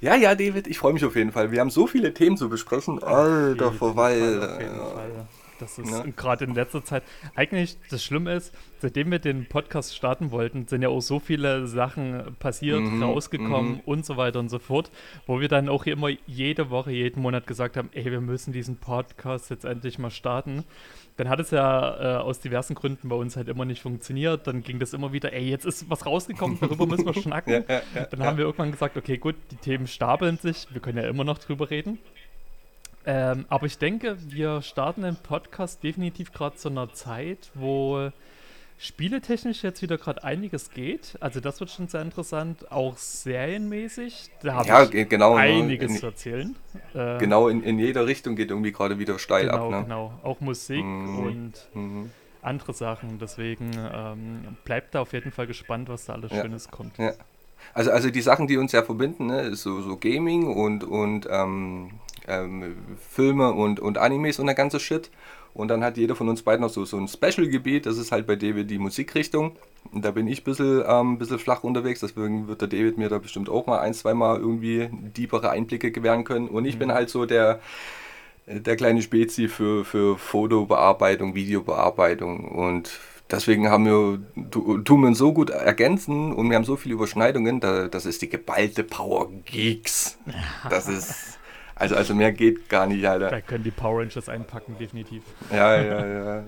Ja, 0.00 0.14
ja, 0.14 0.34
David, 0.34 0.68
ich 0.68 0.78
freue 0.78 0.92
mich 0.92 1.04
auf 1.04 1.16
jeden 1.16 1.32
Fall. 1.32 1.50
Wir 1.50 1.60
haben 1.60 1.70
so 1.70 1.86
viele 1.86 2.14
Themen 2.14 2.36
zu 2.36 2.48
besprechen. 2.48 3.02
Alter 3.02 3.72
Verweil. 3.72 4.42
Auf 4.42 4.60
jeden 4.60 4.76
Fall. 4.76 5.26
Das 5.58 5.78
ist 5.78 5.90
ja. 5.90 6.04
gerade 6.16 6.44
in 6.44 6.54
letzter 6.54 6.84
Zeit. 6.84 7.02
Eigentlich, 7.34 7.76
das 7.90 8.04
Schlimme 8.04 8.34
ist, 8.34 8.54
seitdem 8.78 9.10
wir 9.10 9.18
den 9.18 9.46
Podcast 9.46 9.96
starten 9.96 10.30
wollten, 10.30 10.66
sind 10.66 10.82
ja 10.82 10.88
auch 10.88 11.00
so 11.00 11.18
viele 11.18 11.66
Sachen 11.66 12.36
passiert, 12.38 12.80
mhm, 12.80 13.02
rausgekommen 13.02 13.72
mhm. 13.72 13.80
und 13.84 14.06
so 14.06 14.16
weiter 14.16 14.38
und 14.38 14.48
so 14.48 14.58
fort, 14.58 14.90
wo 15.26 15.40
wir 15.40 15.48
dann 15.48 15.68
auch 15.68 15.86
immer 15.86 16.10
jede 16.26 16.70
Woche, 16.70 16.92
jeden 16.92 17.22
Monat 17.22 17.46
gesagt 17.46 17.76
haben: 17.76 17.90
ey, 17.92 18.04
wir 18.04 18.20
müssen 18.20 18.52
diesen 18.52 18.76
Podcast 18.76 19.50
jetzt 19.50 19.64
endlich 19.64 19.98
mal 19.98 20.10
starten. 20.10 20.64
Dann 21.16 21.28
hat 21.28 21.40
es 21.40 21.50
ja 21.50 22.18
äh, 22.18 22.18
aus 22.18 22.38
diversen 22.38 22.76
Gründen 22.76 23.08
bei 23.08 23.16
uns 23.16 23.36
halt 23.36 23.48
immer 23.48 23.64
nicht 23.64 23.82
funktioniert. 23.82 24.46
Dann 24.46 24.62
ging 24.62 24.78
das 24.78 24.92
immer 24.92 25.12
wieder, 25.12 25.32
ey, 25.32 25.50
jetzt 25.50 25.64
ist 25.64 25.90
was 25.90 26.06
rausgekommen, 26.06 26.58
darüber 26.60 26.86
müssen 26.86 27.06
wir 27.06 27.14
schnacken. 27.20 27.52
ja, 27.52 27.58
ja, 27.68 27.82
ja, 27.94 28.04
dann 28.04 28.22
haben 28.22 28.38
wir 28.38 28.44
irgendwann 28.44 28.70
gesagt, 28.70 28.96
okay, 28.96 29.18
gut, 29.18 29.34
die 29.50 29.56
Themen 29.56 29.88
stapeln 29.88 30.38
sich, 30.38 30.68
wir 30.70 30.80
können 30.80 30.98
ja 30.98 31.08
immer 31.08 31.24
noch 31.24 31.38
drüber 31.38 31.70
reden. 31.70 31.98
Ähm, 33.10 33.46
aber 33.48 33.64
ich 33.64 33.78
denke, 33.78 34.18
wir 34.28 34.60
starten 34.60 35.00
den 35.00 35.16
Podcast 35.16 35.82
definitiv 35.82 36.30
gerade 36.30 36.56
zu 36.56 36.68
einer 36.68 36.92
Zeit, 36.92 37.50
wo 37.54 38.10
spieletechnisch 38.76 39.62
jetzt 39.62 39.80
wieder 39.80 39.96
gerade 39.96 40.24
einiges 40.24 40.70
geht. 40.70 41.16
Also 41.18 41.40
das 41.40 41.58
wird 41.58 41.70
schon 41.70 41.88
sehr 41.88 42.02
interessant, 42.02 42.70
auch 42.70 42.98
serienmäßig. 42.98 44.28
Da 44.42 44.56
habe 44.56 44.68
ja, 44.68 44.82
ich 44.82 45.08
genau, 45.08 45.36
ne, 45.36 45.40
einiges 45.40 45.92
in, 45.92 45.96
zu 45.96 46.04
erzählen. 46.04 46.56
Ähm, 46.94 47.18
genau, 47.18 47.48
in, 47.48 47.62
in 47.62 47.78
jeder 47.78 48.06
Richtung 48.06 48.36
geht 48.36 48.50
irgendwie 48.50 48.72
gerade 48.72 48.98
wieder 48.98 49.18
steil 49.18 49.46
genau, 49.46 49.68
ab. 49.68 49.70
Ne? 49.70 49.82
Genau, 49.84 50.12
auch 50.22 50.40
Musik 50.40 50.84
mhm. 50.84 51.18
und 51.18 51.52
mhm. 51.72 52.10
andere 52.42 52.74
Sachen. 52.74 53.18
Deswegen 53.18 53.70
ähm, 53.74 54.58
bleibt 54.66 54.94
da 54.94 55.00
auf 55.00 55.14
jeden 55.14 55.32
Fall 55.32 55.46
gespannt, 55.46 55.88
was 55.88 56.04
da 56.04 56.12
alles 56.12 56.30
ja. 56.30 56.42
Schönes 56.42 56.70
kommt. 56.70 56.98
Ja. 56.98 57.14
Also, 57.72 57.90
also 57.90 58.10
die 58.10 58.20
Sachen, 58.20 58.46
die 58.46 58.58
uns 58.58 58.72
ja 58.72 58.82
verbinden, 58.82 59.28
ne, 59.28 59.40
ist 59.40 59.62
so, 59.62 59.80
so 59.80 59.96
Gaming 59.96 60.46
und, 60.46 60.84
und 60.84 61.26
ähm, 61.30 61.92
ähm, 62.28 62.76
Filme 63.10 63.52
und, 63.52 63.80
und 63.80 63.98
Animes 63.98 64.38
und 64.38 64.46
der 64.46 64.54
ganze 64.54 64.80
Shit. 64.80 65.10
Und 65.54 65.68
dann 65.68 65.82
hat 65.82 65.96
jeder 65.96 66.14
von 66.14 66.28
uns 66.28 66.42
beiden 66.42 66.60
noch 66.60 66.70
so, 66.70 66.84
so 66.84 66.96
ein 66.98 67.08
Special-Gebiet, 67.08 67.86
das 67.86 67.98
ist 67.98 68.12
halt 68.12 68.26
bei 68.26 68.36
David 68.36 68.70
die 68.70 68.78
Musikrichtung. 68.78 69.56
Und 69.92 70.04
da 70.04 70.10
bin 70.10 70.28
ich 70.28 70.42
ein 70.42 70.44
bisschen, 70.44 70.84
ähm, 70.86 71.18
bisschen 71.18 71.38
flach 71.38 71.64
unterwegs, 71.64 72.00
deswegen 72.00 72.46
wird 72.46 72.60
der 72.60 72.68
David 72.68 72.98
mir 72.98 73.08
da 73.08 73.18
bestimmt 73.18 73.48
auch 73.48 73.66
mal 73.66 73.80
ein, 73.80 73.94
zwei 73.94 74.14
Mal 74.14 74.38
irgendwie 74.38 74.88
diepere 74.92 75.50
Einblicke 75.50 75.90
gewähren 75.90 76.24
können. 76.24 76.48
Und 76.48 76.64
ich 76.64 76.76
mhm. 76.76 76.80
bin 76.80 76.92
halt 76.92 77.10
so 77.10 77.26
der, 77.26 77.60
der 78.46 78.76
kleine 78.76 79.02
Spezi 79.02 79.48
für, 79.48 79.84
für 79.84 80.18
Fotobearbeitung, 80.18 81.34
Videobearbeitung 81.34 82.48
und 82.48 82.98
deswegen 83.30 83.68
haben 83.68 83.84
wir, 83.84 84.20
tun 84.50 85.00
wir 85.00 85.08
uns 85.08 85.18
so 85.18 85.32
gut 85.32 85.50
ergänzen 85.50 86.32
und 86.32 86.48
wir 86.48 86.56
haben 86.56 86.64
so 86.64 86.76
viele 86.76 86.94
Überschneidungen, 86.94 87.60
da, 87.60 87.88
das 87.88 88.06
ist 88.06 88.22
die 88.22 88.28
geballte 88.28 88.84
Power 88.84 89.30
Geeks. 89.44 90.18
Das 90.70 90.88
ist 90.88 91.37
also, 91.78 91.94
also 91.94 92.14
mehr 92.14 92.32
geht 92.32 92.68
gar 92.68 92.86
nicht, 92.86 93.06
Alter. 93.06 93.30
Da 93.30 93.40
können 93.40 93.64
die 93.64 93.70
Power 93.70 94.00
Rangers 94.00 94.28
einpacken, 94.28 94.76
definitiv. 94.78 95.22
Ja, 95.52 95.80
ja, 95.80 96.06
ja. 96.06 96.44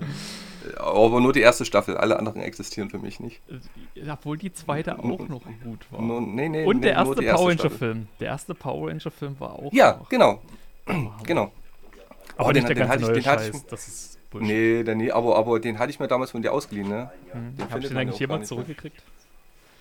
Aber 0.77 1.21
nur 1.21 1.33
die 1.33 1.41
erste 1.41 1.65
Staffel, 1.65 1.97
alle 1.97 2.19
anderen 2.19 2.41
existieren 2.41 2.89
für 2.89 2.99
mich 2.99 3.19
nicht. 3.19 3.41
Obwohl 4.09 4.37
die 4.37 4.53
zweite 4.53 4.99
auch 4.99 5.03
noch 5.03 5.41
gut 5.63 5.85
war. 5.89 6.01
No, 6.01 6.19
nee, 6.19 6.49
nee, 6.49 6.65
Und 6.65 6.81
der 6.81 6.93
erste, 6.93 7.23
erste 7.23 7.37
Power 7.37 7.49
Ranger-Film. 7.49 8.07
Der 8.19 8.27
erste 8.27 8.53
Power 8.53 8.89
Ranger-Film 8.89 9.39
war 9.39 9.53
auch. 9.53 9.73
Ja, 9.73 9.97
noch. 9.97 10.09
genau. 10.09 10.41
genau. 11.25 11.51
Aber 12.37 12.49
oh, 12.49 12.51
nicht 12.51 12.67
den, 12.67 12.77
der 12.77 12.87
ganze 12.87 13.11
den 13.11 13.23
Scheiß, 13.23 13.49
ich, 13.49 13.61
das 13.63 13.87
ist 13.87 14.29
Bullshit. 14.29 14.49
Nee, 14.49 14.83
der, 14.83 14.95
nee 14.95 15.11
aber, 15.11 15.37
aber 15.37 15.59
den 15.59 15.77
hatte 15.77 15.91
ich 15.91 15.99
mir 15.99 16.07
damals 16.07 16.31
von 16.31 16.41
dir 16.41 16.53
ausgeliehen, 16.53 16.89
ne? 16.89 17.11
Hm. 17.31 17.53
Hab 17.69 17.79
ich 17.79 17.87
den 17.87 17.97
eigentlich 17.97 18.19
jemand 18.19 18.47
zurückgekriegt? 18.47 19.01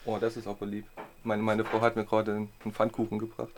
Oh, 0.04 0.18
das 0.20 0.36
ist 0.36 0.46
aber 0.46 0.66
lieb. 0.66 0.86
Meine, 1.22 1.42
meine 1.42 1.64
Frau 1.64 1.80
hat 1.80 1.94
mir 1.96 2.04
gerade 2.04 2.32
einen 2.32 2.72
Pfannkuchen 2.72 3.18
gebracht. 3.18 3.50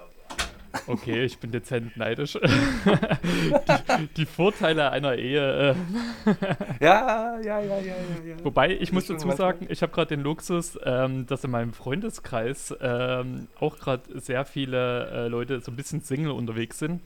Okay, 0.87 1.25
ich 1.25 1.39
bin 1.39 1.51
dezent 1.51 1.97
neidisch. 1.97 2.33
die, 2.41 4.07
die, 4.17 4.27
Vorteile 4.27 4.91
einer 4.91 5.17
Ehe. 5.17 5.71
Äh. 5.71 6.35
ja, 6.81 7.39
ja, 7.41 7.61
ja, 7.61 7.79
ja, 7.79 7.79
ja, 7.79 8.45
Wobei, 8.45 8.77
ich 8.77 8.93
muss 8.93 9.07
dazu 9.07 9.31
sagen, 9.33 9.67
ich 9.69 9.83
habe 9.83 9.93
gerade 9.93 10.17
den 10.17 10.23
Luxus, 10.23 10.79
ähm, 10.85 11.27
dass 11.27 11.45
in 11.45 11.51
meinem 11.51 11.73
Freundeskreis 11.73 12.75
ähm, 12.81 13.49
auch 13.59 13.79
gerade 13.79 14.21
sehr 14.21 14.45
viele 14.45 15.09
äh, 15.11 15.29
Leute 15.29 15.61
so 15.61 15.73
ein 15.73 15.77
bisschen 15.77 16.01
Single 16.01 16.33
unterwegs 16.33 16.79
sind. 16.79 17.03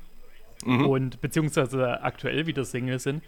Mhm. 0.64 0.86
Und 0.86 1.20
beziehungsweise 1.20 2.02
aktuell 2.02 2.46
wieder 2.46 2.64
Single 2.64 2.98
sind. 2.98 3.22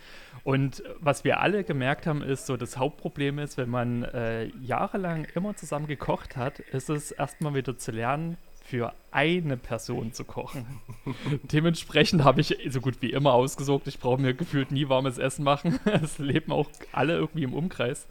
Und 0.44 0.82
was 0.98 1.24
wir 1.24 1.40
alle 1.40 1.64
gemerkt 1.64 2.06
haben, 2.06 2.22
ist 2.22 2.46
so, 2.46 2.56
das 2.56 2.78
Hauptproblem 2.78 3.38
ist, 3.38 3.58
wenn 3.58 3.68
man 3.68 4.04
äh, 4.04 4.46
jahrelang 4.62 5.26
immer 5.34 5.54
zusammen 5.56 5.86
gekocht 5.86 6.36
hat, 6.36 6.60
ist 6.60 6.88
es 6.88 7.10
erstmal 7.10 7.54
wieder 7.54 7.76
zu 7.76 7.92
lernen, 7.92 8.38
für 8.68 8.92
eine 9.10 9.56
Person 9.56 10.12
zu 10.12 10.24
kochen. 10.24 10.66
Dementsprechend 11.42 12.24
habe 12.24 12.42
ich 12.42 12.56
so 12.68 12.80
gut 12.80 13.00
wie 13.00 13.10
immer 13.10 13.32
ausgesorgt. 13.32 13.86
Ich 13.86 13.98
brauche 13.98 14.20
mir 14.20 14.34
gefühlt 14.34 14.70
nie 14.70 14.88
warmes 14.88 15.18
Essen 15.18 15.44
machen. 15.44 15.80
Es 16.02 16.18
leben 16.18 16.52
auch 16.52 16.68
alle 16.92 17.14
irgendwie 17.14 17.44
im 17.44 17.54
Umkreis. 17.54 18.06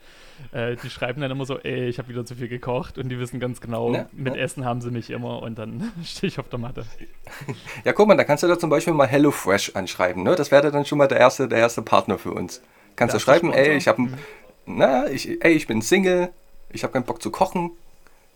Äh, 0.52 0.76
die 0.78 0.90
schreiben 0.90 1.22
dann 1.22 1.32
immer 1.32 1.46
so, 1.46 1.60
ey, 1.60 1.88
ich 1.88 2.00
habe 2.00 2.10
wieder 2.10 2.26
zu 2.26 2.36
viel 2.36 2.48
gekocht 2.48 2.98
und 2.98 3.10
die 3.10 3.20
wissen 3.20 3.40
ganz 3.40 3.62
genau, 3.62 3.92
ne? 3.92 4.10
mit 4.12 4.34
ne? 4.34 4.40
Essen 4.40 4.66
haben 4.66 4.82
sie 4.82 4.92
mich 4.92 5.10
immer 5.10 5.42
und 5.42 5.58
dann 5.58 5.92
stehe 6.04 6.28
ich 6.28 6.40
auf 6.40 6.50
der 6.50 6.60
Matte. 6.60 6.86
Ja, 7.86 7.94
guck 7.94 8.08
mal, 8.08 8.18
da 8.18 8.24
kannst 8.24 8.44
du 8.44 8.48
da 8.48 8.58
zum 8.58 8.70
Beispiel 8.70 8.94
mal 8.94 9.08
HelloFresh 9.08 9.76
anschreiben. 9.76 10.24
Ne? 10.24 10.36
Das 10.36 10.52
wäre 10.52 10.72
dann 10.72 10.86
schon 10.86 10.98
mal 10.98 11.08
der 11.08 11.20
erste, 11.20 11.48
der 11.48 11.60
erste 11.60 11.82
Partner 11.84 12.18
für 12.18 12.32
uns. 12.32 12.62
Kannst 12.96 13.14
du 13.14 13.20
schreiben, 13.20 13.54
ey, 13.54 13.78
ich 13.78 13.88
habe, 13.88 14.02
mhm. 14.02 14.14
na, 14.66 15.08
ich, 15.08 15.44
ey, 15.44 15.54
ich 15.54 15.68
bin 15.68 15.82
Single, 15.84 16.30
ich 16.72 16.84
habe 16.84 16.94
keinen 16.94 17.06
Bock 17.06 17.22
zu 17.22 17.30
kochen, 17.30 17.72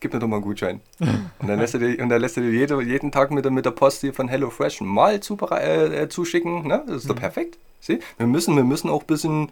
gib 0.02 0.14
mir 0.14 0.20
doch 0.20 0.28
mal 0.28 0.38
einen 0.38 0.44
Gutschein. 0.44 0.82
Und 1.00 1.48
dann 1.48 1.60
lässt 1.60 1.76
er 1.76 1.80
dir, 1.80 2.04
und 2.04 2.10
dann 2.10 2.20
lässt 2.20 2.36
er 2.36 2.44
dir 2.44 2.52
jede, 2.52 2.82
jeden 2.82 3.12
Tag 3.12 3.32
mit, 3.32 3.50
mit 3.50 3.66
der 3.66 3.72
Post 3.72 4.02
hier 4.02 4.14
von 4.14 4.28
HelloFresh 4.28 4.82
mal 4.82 5.22
zu, 5.22 5.38
äh, 5.52 6.10
zuschicken. 6.10 6.68
Ne? 6.68 6.84
Das 6.88 6.98
ist 6.98 7.10
doch 7.10 7.16
mhm. 7.16 7.20
perfekt. 7.20 7.58
Sieh? 7.80 8.00
Wir 8.18 8.28
müssen, 8.28 8.56
wir 8.56 8.64
müssen 8.64 8.90
auch 8.90 9.02
ein 9.02 9.08
bisschen 9.08 9.52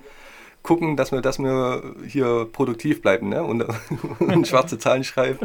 gucken, 0.62 0.98
dass 0.98 1.12
wir, 1.12 1.22
dass 1.22 1.40
wir 1.40 1.96
hier 2.06 2.48
produktiv 2.52 3.02
bleiben 3.02 3.30
ne? 3.30 3.44
und, 3.44 3.66
und 4.20 4.48
schwarze 4.48 4.78
Zahlen 4.78 5.04
schreiben. 5.04 5.40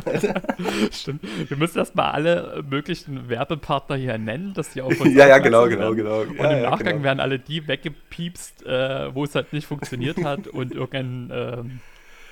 Stimmt. 0.90 1.22
Wir 1.48 1.56
müssen 1.56 1.78
erstmal 1.78 2.12
alle 2.12 2.64
möglichen 2.68 3.28
Werbepartner 3.28 3.96
hier 3.96 4.18
nennen, 4.18 4.54
dass 4.54 4.70
die 4.70 4.82
auch 4.82 4.92
von 4.94 5.14
Ja, 5.14 5.28
ja, 5.28 5.38
genau, 5.38 5.68
genau, 5.68 5.94
genau. 5.94 6.20
Und 6.20 6.36
ja, 6.36 6.50
im 6.50 6.62
ja, 6.62 6.70
Nachgang 6.70 6.94
genau. 6.94 7.04
werden 7.04 7.20
alle 7.20 7.38
die 7.38 7.66
weggepiepst, 7.68 8.66
äh, 8.66 9.14
wo 9.14 9.24
es 9.24 9.34
halt 9.34 9.52
nicht 9.52 9.66
funktioniert 9.66 10.22
hat 10.24 10.48
und 10.48 10.72
irgendein. 10.72 11.30
Ähm, 11.32 11.80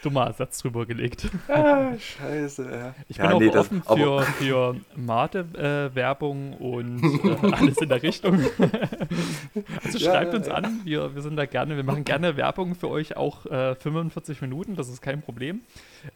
dummer 0.02 0.32
Satz 0.32 0.58
drüber 0.58 0.84
gelegt. 0.86 1.28
Ah, 1.48 1.92
scheiße, 1.98 2.70
ja. 2.70 2.94
Ich 3.08 3.16
bin 3.16 3.26
ja, 3.26 3.32
auch 3.32 3.40
nee, 3.40 3.48
das- 3.50 3.66
offen 3.66 3.82
aber- 3.86 4.22
für, 4.22 4.32
für 4.44 4.76
Mate-Werbung 4.96 6.54
und 6.54 7.02
äh, 7.24 7.52
alles 7.52 7.78
in 7.78 7.88
der 7.88 8.02
Richtung. 8.02 8.40
also 9.84 9.98
Ja, 9.98 10.12
schreibt 10.12 10.32
ja, 10.32 10.38
uns 10.38 10.46
ja. 10.48 10.54
an, 10.54 10.80
wir, 10.84 11.14
wir 11.14 11.22
sind 11.22 11.36
da 11.36 11.46
gerne, 11.46 11.76
wir 11.76 11.84
machen 11.84 12.04
gerne 12.04 12.36
Werbung 12.36 12.74
für 12.74 12.88
euch, 12.88 13.16
auch 13.16 13.46
äh, 13.46 13.74
45 13.74 14.40
Minuten, 14.42 14.76
das 14.76 14.88
ist 14.88 15.02
kein 15.02 15.22
Problem. 15.22 15.60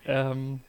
Ähm, 0.06 0.60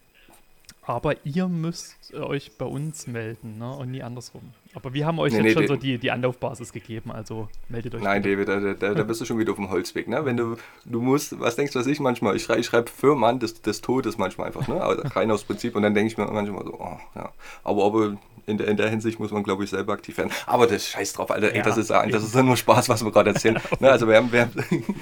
aber 0.87 1.15
ihr 1.25 1.49
müsst 1.49 2.13
euch 2.13 2.53
bei 2.57 2.65
uns 2.65 3.07
melden 3.07 3.57
ne? 3.57 3.75
und 3.75 3.91
nie 3.91 4.01
andersrum. 4.01 4.53
Aber 4.73 4.93
wir 4.93 5.05
haben 5.05 5.19
euch 5.19 5.33
Nee, 5.33 5.39
jetzt 5.39 5.47
nee, 5.47 5.53
schon 5.53 5.67
so 5.67 5.75
die, 5.75 5.97
die 5.97 6.11
Anlaufbasis 6.11 6.71
gegeben, 6.71 7.11
also 7.11 7.49
meldet 7.67 7.95
euch. 7.95 8.01
Nein, 8.01 8.21
bitte. 8.21 8.45
David, 8.45 8.79
da, 8.79 8.87
da, 8.87 8.93
da 8.93 9.03
bist 9.03 9.19
du 9.19 9.25
schon 9.25 9.37
wieder 9.37 9.51
auf 9.51 9.57
dem 9.57 9.69
Holzweg, 9.69 10.07
ne? 10.07 10.23
Wenn 10.23 10.37
du, 10.37 10.55
du 10.85 11.01
musst, 11.01 11.37
was 11.41 11.57
denkst 11.57 11.73
du, 11.73 11.79
was 11.79 11.87
ich 11.87 11.99
manchmal? 11.99 12.37
Ich 12.37 12.43
schreibe 12.43 12.61
ich 12.61 12.67
schreib 12.67 12.87
Firmen 12.87 13.39
des, 13.39 13.61
des 13.61 13.81
Todes 13.81 14.17
manchmal 14.17 14.47
einfach, 14.47 14.65
ne? 14.69 14.81
Also 14.81 15.03
rein 15.09 15.29
aus 15.29 15.43
Prinzip 15.43 15.75
und 15.75 15.81
dann 15.81 15.93
denke 15.93 16.11
ich 16.11 16.17
mir 16.17 16.25
manchmal 16.25 16.63
so, 16.63 16.79
oh, 16.79 16.97
ja. 17.15 17.33
Aber, 17.65 17.83
aber 17.85 18.17
in, 18.45 18.57
der, 18.57 18.67
in 18.69 18.77
der 18.77 18.89
Hinsicht 18.89 19.19
muss 19.19 19.31
man, 19.31 19.43
glaube 19.43 19.65
ich, 19.65 19.69
selber 19.69 19.91
aktiv 19.91 20.17
werden. 20.17 20.31
Aber 20.45 20.67
das 20.67 20.87
scheiß 20.87 21.13
drauf, 21.13 21.31
Alter, 21.31 21.51
ey, 21.51 21.57
Ja, 21.57 21.63
das 21.63 21.77
ist, 21.77 21.89
das 21.89 22.23
ist 22.23 22.33
ja 22.33 22.43
nur 22.43 22.55
Spaß, 22.55 22.87
was 22.87 23.03
wir 23.03 23.11
gerade 23.11 23.31
erzählen. 23.31 23.59
ne? 23.81 23.91
Also 23.91 24.07
wir 24.07 24.15
haben, 24.15 24.31
wir, 24.31 24.41
haben, 24.41 24.51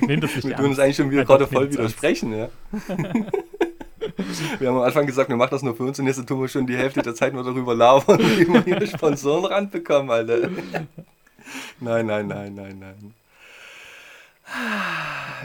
Nehmt 0.01 0.23
das 0.23 0.35
nicht 0.35 0.45
wir 0.47 0.55
tun 0.55 0.65
uns 0.65 0.79
eigentlich 0.79 0.95
schon 0.95 1.11
wieder 1.11 1.25
gerade 1.25 1.45
voll 1.45 1.71
widersprechen, 1.71 2.35
ja. 2.35 2.49
Wir 4.59 4.69
haben 4.69 4.77
am 4.77 4.83
Anfang 4.83 5.05
gesagt, 5.05 5.29
wir 5.29 5.35
machen 5.35 5.51
das 5.51 5.63
nur 5.63 5.75
für 5.75 5.83
uns 5.83 5.99
und 5.99 6.07
jetzt 6.07 6.25
tun 6.27 6.41
wir 6.41 6.47
schon 6.47 6.67
die 6.67 6.77
Hälfte 6.77 7.01
der 7.01 7.15
Zeit 7.15 7.33
nur 7.33 7.43
darüber 7.43 7.75
labern, 7.75 8.19
wie 8.37 8.47
wir 8.47 8.61
hier 8.61 8.87
Sponsoren 8.87 9.45
ranbekommen, 9.45 10.11
Alter. 10.11 10.49
Nein, 11.79 12.05
nein, 12.05 12.27
nein, 12.27 12.55
nein, 12.55 12.79
nein. 12.79 13.13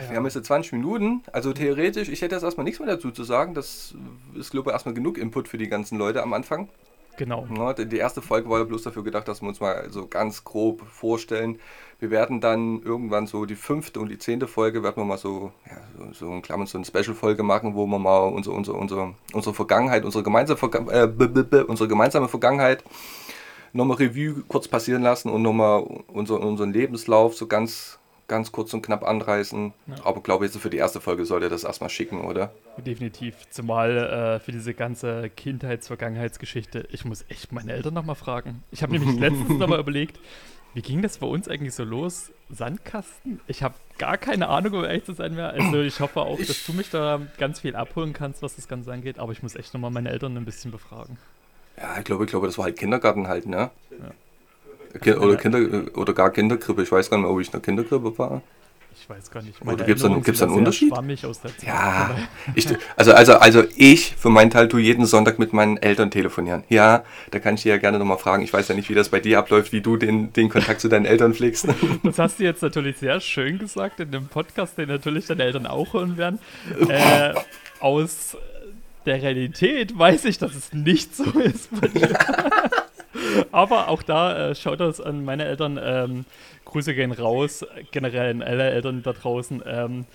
Wir 0.09 0.17
haben 0.17 0.25
jetzt 0.25 0.35
so 0.35 0.41
20 0.41 0.73
Minuten, 0.73 1.23
also 1.33 1.53
theoretisch, 1.53 2.09
ich 2.09 2.21
hätte 2.23 2.35
jetzt 2.35 2.45
erstmal 2.45 2.65
nichts 2.65 2.81
mehr 2.81 2.89
dazu 2.89 3.11
zu 3.11 3.25
sagen. 3.25 3.55
Das 3.55 3.95
ist, 4.35 4.51
glaube 4.51 4.71
ich, 4.71 4.73
erstmal 4.75 4.95
genug 4.95 5.17
Input 5.19 5.49
für 5.49 5.59
die 5.59 5.69
ganzen 5.69 5.99
Leute 5.99 6.23
am 6.23 6.33
Anfang. 6.33 6.69
Genau. 7.17 7.47
Die 7.75 7.87
die 7.87 7.99
erste 7.99 8.23
Folge 8.23 8.49
war 8.49 8.59
ja 8.59 8.65
bloß 8.65 8.83
dafür 8.83 9.05
gedacht, 9.05 9.29
dass 9.29 9.43
wir 9.43 9.49
uns 9.49 9.61
mal 9.61 9.91
so 9.91 10.07
ganz 10.07 10.45
grob 10.45 10.83
vorstellen. 10.89 11.59
Wir 12.01 12.11
werden 12.11 12.41
dann 12.41 12.83
irgendwann 12.83 13.27
so 13.27 13.45
die 13.45 13.55
fünfte 13.55 14.01
und 14.01 14.09
die 14.09 14.19
zehnte 14.19 14.49
Folge, 14.49 14.83
werden 14.83 14.97
wir 14.97 15.05
mal 15.05 15.19
so, 15.19 15.53
ja, 15.67 15.77
so, 15.99 16.13
so, 16.27 16.33
in 16.33 16.41
Klammern, 16.43 16.67
so 16.67 16.79
eine 16.79 16.85
Special-Folge 16.87 17.43
machen, 17.43 17.75
wo 17.75 17.87
wir 17.87 17.99
mal 17.99 18.21
unsere, 18.29 18.57
unsere, 18.57 18.77
unsere, 18.79 19.15
unsere 19.35 19.55
Vergangenheit, 19.55 20.05
unsere 20.05 20.25
gemeinsame, 20.25 20.57
Verga 20.57 20.79
äh, 20.91 21.07
b- 21.07 21.29
b- 21.29 21.43
b- 21.43 21.61
unsere 21.63 21.89
gemeinsame 21.89 22.29
Vergangenheit 22.29 22.83
nochmal 23.73 23.99
Revue 23.99 24.43
kurz 24.49 24.67
passieren 24.67 25.03
lassen 25.03 25.29
und 25.31 25.43
nochmal 25.43 25.83
unser, 26.09 26.41
unseren 26.41 26.73
Lebenslauf 26.73 27.35
so 27.37 27.47
ganz, 27.47 27.99
ganz 28.29 28.51
kurz 28.51 28.73
und 28.73 28.83
knapp 28.83 29.05
anreißen. 29.05 29.73
Ja. 29.87 29.95
Aber 30.05 30.23
glaube 30.23 30.47
ich, 30.47 30.53
für 30.53 30.71
die 30.71 30.79
erste 30.79 31.01
Folge 31.01 31.25
sollte 31.25 31.49
das 31.49 31.65
erstmal 31.65 31.91
schicken, 31.91 32.23
oder? 32.25 32.51
Definitiv. 32.79 33.35
Zumal 33.51 33.97
äh, 33.97 34.41
für 34.41 34.53
diese 34.53 34.73
ganze 34.75 35.29
Kindheits-Vergangenheitsgeschichte, 35.31 36.89
ich 36.91 37.05
muss 37.05 37.25
echt 37.29 37.53
meine 37.53 37.73
Eltern 37.73 37.95
nochmal 37.95 38.17
fragen. 38.17 38.63
Ich 38.71 38.83
habe 38.83 38.93
nämlich 38.99 39.17
letztens 39.21 39.59
nochmal 39.59 39.81
überlegt, 39.81 40.19
wie 40.75 40.83
ging 40.83 41.03
das 41.03 41.19
bei 41.19 41.27
uns 41.27 41.49
eigentlich 41.49 41.75
so 41.75 41.85
los? 41.85 42.31
Sandkasten? 42.49 43.41
Ich 43.47 43.63
habe 43.63 43.75
gar 43.99 44.17
keine 44.19 44.49
Ahnung, 44.49 44.73
um 44.75 44.85
ehrlich 44.85 45.05
zu 45.05 45.13
sein 45.15 45.35
mehr. 45.35 45.51
Also 45.51 45.81
ich 45.81 46.01
hoffe 46.01 46.21
auch, 46.21 46.39
dass 46.39 46.65
du 46.67 46.73
mich 46.73 46.91
da 46.91 47.21
ganz 47.39 47.61
viel 47.61 47.75
abholen 47.77 48.13
kannst, 48.13 48.43
was 48.43 48.57
das 48.57 48.69
Ganze 48.69 48.93
angeht. 48.93 49.19
Aber 49.19 49.33
ich 49.33 49.43
muss 49.43 49.55
echt 49.57 49.75
nochmal 49.75 49.91
meine 49.91 50.11
Eltern 50.11 50.37
ein 50.37 50.45
bisschen 50.45 50.71
befragen. 50.71 51.19
Ja, 51.77 51.99
ich 51.99 52.05
glaube, 52.05 52.25
ich 52.25 52.31
glaube, 52.31 52.47
das 52.47 52.59
war 52.59 52.67
halt 52.67 52.79
Kindergarten 52.79 53.27
halt, 53.29 53.47
ne? 53.47 53.71
Ki- 55.01 55.15
Oder, 55.15 55.37
Kinder, 55.37 55.97
oder 55.97 56.13
gar 56.13 56.31
Kinderkrippe. 56.31 56.83
Ich 56.83 56.91
weiß 56.91 57.11
gar 57.11 57.17
nicht 57.19 57.25
mehr, 57.25 57.33
ob 57.33 57.41
ich 57.41 57.47
in 57.49 57.53
der 57.53 57.61
Kinderkrippe 57.61 58.19
war. 58.19 58.43
Ich 59.03 59.09
weiß 59.09 59.31
gar 59.31 59.43
nicht. 59.43 59.61
Oder 59.63 59.77
gibt's 59.85 60.03
da- 60.03 60.09
Erinnerungen 60.09 60.23
gibt's 60.25 60.41
da 60.41 60.47
sind 60.47 60.51
einen 60.53 60.59
Unterschied? 60.59 60.93
schwammig 60.93 61.25
aus 61.27 61.41
der 61.41 61.57
Zeit. 61.57 61.67
Ja, 61.67 62.11
ich, 62.55 62.67
also, 62.97 63.13
also, 63.13 63.35
also 63.39 63.65
ich 63.77 64.15
für 64.17 64.29
meinen 64.29 64.51
Teil 64.51 64.69
tue 64.69 64.81
jeden 64.81 65.07
Sonntag 65.07 65.39
mit 65.39 65.53
meinen 65.53 65.79
Eltern 65.79 66.11
telefonieren. 66.11 66.65
Ja, 66.69 67.05
da 67.31 67.39
kann 67.39 67.55
ich 67.55 67.63
dir 67.63 67.71
ja 67.71 67.79
gerne 67.79 67.99
nochmal 67.99 68.19
fragen. 68.19 68.43
Ich 68.43 68.53
weiß 68.53 68.69
ja 68.69 68.75
nicht, 68.75 68.89
wie 68.91 68.95
das 68.95 69.09
bei 69.09 69.21
dir 69.21 69.39
abläuft, 69.39 69.73
wie 69.73 69.81
du 69.81 69.97
den, 69.97 70.33
den 70.33 70.49
Kontakt 70.51 70.81
zu 70.81 70.89
deinen 70.89 71.07
Eltern 71.07 71.35
pflegst. 71.35 71.67
Das 72.03 72.19
hast 72.19 72.39
du 72.41 72.45
jetzt 72.45 72.63
natürlich 72.63 72.99
sehr 72.99 73.21
schön 73.21 73.59
gesagt 73.59 74.01
in 74.01 74.11
dem 74.11 74.27
Podcast, 74.29 74.77
den 74.79 74.89
natürlich 74.89 75.27
deine 75.27 75.45
Eltern 75.45 75.67
auch 75.67 75.93
hören 75.95 76.17
werden. 76.17 76.39
Äh, 76.89 77.35
aus 77.79 78.37
der 79.07 79.23
Realität 79.23 79.99
weiß 79.99 80.25
ich, 80.27 80.39
dass 80.39 80.55
es 80.55 80.73
nicht 80.73 81.15
so 81.17 81.25
ist 81.39 81.69
bei 81.81 81.89
dir. 81.89 82.09
Aber 83.53 83.89
auch 83.89 84.03
da 84.03 84.51
äh, 84.51 84.55
schaut 84.55 84.81
das 84.81 85.01
an 85.01 85.25
meine 85.25 85.45
Eltern. 85.45 85.79
Ähm, 85.83 86.25
Grüße 86.65 86.95
gehen 86.95 87.13
raus, 87.13 87.65
generell 87.91 88.31
an 88.31 88.43
alle 88.43 88.71
Eltern 88.71 89.03
da 89.03 89.13
draußen. 89.13 89.63
Ähm, 89.67 90.07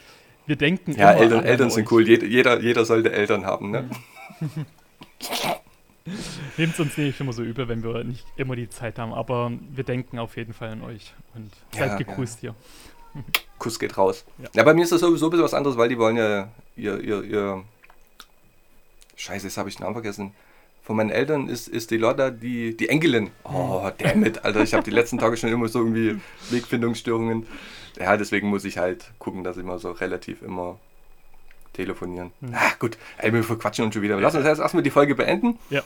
wir 0.46 0.56
denken 0.56 0.94
Ja, 0.94 1.12
Eltern, 1.14 1.44
Eltern 1.44 1.70
sind 1.70 1.92
cool. 1.92 2.08
Jeder, 2.08 2.60
jeder, 2.62 2.86
sollte 2.86 3.12
Eltern 3.12 3.46
haben, 3.46 3.72
ne? 3.72 3.90
Nehmt 6.58 6.74
es 6.74 6.80
uns 6.80 6.98
nicht 6.98 7.20
immer 7.20 7.34
so 7.34 7.42
übel, 7.42 7.68
wenn 7.68 7.84
wir 7.84 8.04
nicht 8.04 8.26
immer 8.38 8.56
die 8.56 8.70
Zeit 8.70 9.00
haben. 9.00 9.12
Aber 9.12 9.52
wir 9.74 9.84
denken 9.84 10.20
auf 10.20 10.38
jeden 10.38 10.54
Fall 10.54 10.70
an 10.70 10.84
euch. 10.84 11.14
Und 11.34 11.52
seid 11.72 11.90
Ja, 11.90 11.98
gegrüßt 11.98 12.42
hier. 12.42 12.54
Kuss 13.58 13.80
geht 13.80 13.98
raus. 13.98 14.26
Ja. 14.38 14.50
Ja. 14.54 14.64
bei 14.64 14.74
mir 14.74 14.84
ist 14.84 14.92
das 14.92 15.02
sowieso 15.02 15.28
ein 15.28 15.32
bisschen 15.32 15.46
was 15.46 15.54
anderes, 15.54 15.78
weil 15.78 15.90
die 15.90 15.98
wollen 15.98 16.18
ja 16.18 16.50
ihr, 16.76 17.00
ihr, 17.00 17.24
ihr 17.24 17.64
Scheiße, 19.16 19.48
jetzt 19.48 19.58
habe 19.58 19.70
ich 19.70 19.78
den 19.78 19.84
Namen 19.84 19.96
vergessen. 19.96 20.34
Von 20.86 20.98
meinen 20.98 21.10
Eltern 21.10 21.50
ist, 21.50 21.68
ist 21.68 21.90
die 21.90 21.98
Lotta 21.98 22.30
die, 22.30 22.78
die 22.78 22.90
Enkelin. 22.90 23.32
Oh, 23.44 23.90
dammit, 23.98 24.46
Alter. 24.46 24.62
Ich 24.62 24.76
habe 24.76 24.84
die 24.84 24.92
letzten 24.92 25.18
Tage 25.18 25.36
schon 25.36 25.50
immer 25.50 25.68
so 25.68 25.80
irgendwie 25.80 26.22
Wegfindungsstörungen. 26.52 27.48
Ja, 27.98 28.18
deswegen 28.18 28.50
muss 28.50 28.66
ich 28.66 28.78
halt 28.78 29.12
gucken, 29.18 29.44
dass 29.44 29.58
ich 29.58 29.64
mal 29.64 29.80
so 29.80 29.90
relativ 29.92 30.44
immer 30.44 30.80
telefonieren. 31.74 32.32
Hm. 32.42 32.54
Ah, 32.54 32.74
gut, 32.78 33.00
ey, 33.18 33.34
wir 33.34 33.44
verquatschen 33.44 33.86
uns 33.86 33.96
schon 33.96 34.04
wieder. 34.04 34.20
Lass 34.22 34.36
uns 34.36 34.46
jetzt 34.46 34.60
erstmal 34.60 34.84
die 34.84 34.92
Folge 34.92 35.16
beenden. 35.16 35.58
Ja. 35.72 35.82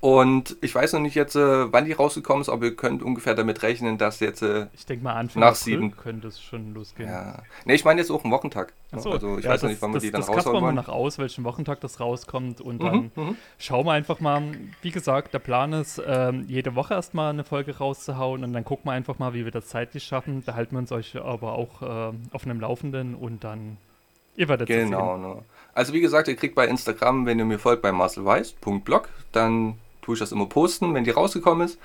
Und 0.00 0.56
ich 0.60 0.74
weiß 0.74 0.92
noch 0.92 1.00
nicht 1.00 1.14
jetzt, 1.16 1.34
äh, 1.36 1.72
wann 1.72 1.84
die 1.84 1.92
rausgekommen 1.92 2.42
ist, 2.42 2.48
aber 2.48 2.66
ihr 2.66 2.76
könnt 2.76 3.02
ungefähr 3.02 3.34
damit 3.34 3.62
rechnen, 3.62 3.98
dass 3.98 4.20
jetzt 4.20 4.42
äh, 4.42 4.66
Ich 4.72 4.86
denke 4.86 5.02
mal, 5.04 5.14
Anfang 5.14 5.40
Nach 5.40 5.54
sieben. 5.54 5.96
könnte 5.96 6.28
es 6.28 6.40
schon 6.40 6.72
losgehen. 6.74 7.08
Ja. 7.08 7.42
Ne, 7.64 7.74
ich 7.74 7.84
meine 7.84 8.00
jetzt 8.00 8.10
auch 8.10 8.22
einen 8.22 8.32
Wochentag. 8.32 8.72
Achso, 8.92 9.10
also 9.12 9.38
ich 9.38 9.44
ja, 9.44 9.50
weiß 9.50 9.62
noch 9.62 9.70
nicht, 9.70 9.82
wann 9.82 9.90
wir 9.90 9.94
das, 9.96 10.02
die 10.02 10.10
dann 10.10 10.22
raushauen 10.22 10.56
wir 10.56 10.62
wollen. 10.62 10.74
noch 10.76 10.88
aus, 10.88 11.18
welchen 11.18 11.44
Wochentag 11.44 11.80
das 11.80 12.00
rauskommt 12.00 12.60
und 12.60 12.80
Mhm, 12.80 12.84
dann 12.84 13.10
mhm. 13.14 13.36
schauen 13.58 13.86
wir 13.86 13.92
einfach 13.92 14.20
mal. 14.20 14.42
Wie 14.82 14.90
gesagt, 14.90 15.34
der 15.34 15.38
Plan 15.40 15.72
ist, 15.72 16.00
ähm, 16.06 16.44
jede 16.48 16.74
Woche 16.74 16.94
erstmal 16.94 17.30
eine 17.30 17.44
Folge 17.44 17.76
rauszuhauen 17.78 18.44
und 18.44 18.52
dann 18.52 18.64
gucken 18.64 18.86
wir 18.86 18.92
einfach 18.92 19.18
mal, 19.18 19.34
wie 19.34 19.44
wir 19.44 19.52
das 19.52 19.66
zeitlich 19.66 20.04
schaffen. 20.04 20.42
Da 20.46 20.54
halten 20.54 20.72
wir 20.74 20.78
uns 20.80 20.92
euch 20.92 21.16
aber 21.16 21.52
auch 21.52 21.82
ähm, 21.82 22.22
auf 22.32 22.44
einem 22.44 22.60
Laufenden 22.60 23.14
und 23.14 23.44
dann, 23.44 23.76
ihr 24.36 24.48
werdet 24.48 24.66
Genau, 24.68 25.16
ne. 25.16 25.36
Also 25.74 25.92
wie 25.92 26.00
gesagt, 26.00 26.28
ihr 26.28 26.36
kriegt 26.36 26.54
bei 26.54 26.66
Instagram, 26.66 27.26
wenn 27.26 27.38
ihr 27.38 27.44
mir 27.44 27.58
folgt, 27.58 27.82
bei 27.82 27.92
marcelweiss.blog, 27.92 29.08
dann 29.32 29.74
tue 30.02 30.14
ich 30.14 30.20
das 30.20 30.32
immer 30.32 30.46
posten, 30.46 30.94
wenn 30.94 31.04
die 31.04 31.10
rausgekommen 31.10 31.66
ist. 31.66 31.78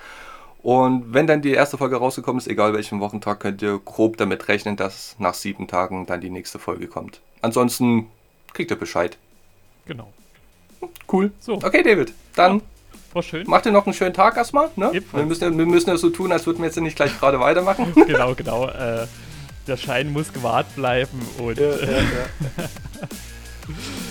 Und 0.62 1.14
wenn 1.14 1.26
dann 1.28 1.42
die 1.42 1.52
erste 1.52 1.78
Folge 1.78 1.96
rausgekommen 1.96 2.38
ist, 2.40 2.48
egal 2.48 2.72
welchen 2.74 2.98
Wochentag, 3.00 3.38
könnt 3.40 3.62
ihr 3.62 3.78
grob 3.84 4.16
damit 4.16 4.48
rechnen, 4.48 4.76
dass 4.76 5.14
nach 5.18 5.34
sieben 5.34 5.68
Tagen 5.68 6.06
dann 6.06 6.20
die 6.20 6.30
nächste 6.30 6.58
Folge 6.58 6.88
kommt. 6.88 7.20
Ansonsten 7.42 8.08
kriegt 8.52 8.70
ihr 8.72 8.78
Bescheid. 8.78 9.16
Genau. 9.86 10.12
Cool. 11.10 11.30
So, 11.38 11.54
Okay, 11.54 11.82
David, 11.84 12.12
dann 12.34 12.62
war 13.12 13.22
schön. 13.22 13.46
macht 13.48 13.64
ihr 13.66 13.72
noch 13.72 13.86
einen 13.86 13.94
schönen 13.94 14.12
Tag 14.14 14.36
erstmal. 14.36 14.68
Ne? 14.74 14.90
Wir, 15.12 15.24
müssen, 15.24 15.44
ja- 15.52 15.56
wir 15.56 15.66
müssen 15.66 15.88
ja 15.88 15.96
so 15.96 16.10
tun, 16.10 16.32
als 16.32 16.46
würden 16.46 16.58
wir 16.58 16.66
jetzt 16.66 16.76
nicht 16.80 16.96
gleich 16.96 17.16
gerade 17.18 17.38
weitermachen. 17.38 17.92
genau, 18.06 18.34
genau. 18.34 18.66
Äh, 18.68 19.06
der 19.68 19.76
Schein 19.76 20.12
muss 20.12 20.32
gewahrt 20.32 20.66
bleiben 20.74 21.20
und 21.38 21.58
Ja, 21.58 21.70
ja, 21.76 21.76
ja. 21.76 22.00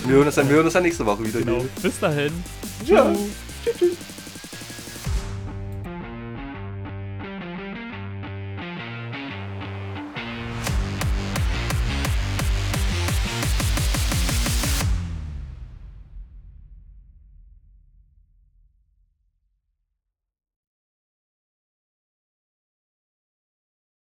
wir, 0.04 0.14
hören 0.16 0.26
uns 0.26 0.34
dann, 0.34 0.48
wir 0.48 0.56
hören 0.56 0.64
uns 0.66 0.74
dann 0.74 0.82
nächste 0.82 1.04
Woche 1.06 1.24
wieder. 1.24 1.40
genau. 1.40 1.64
Bis 1.82 1.98
dahin. 1.98 2.32
Ja. 2.84 3.12
Tschüss, 3.64 3.76
tschüss. 3.78 3.96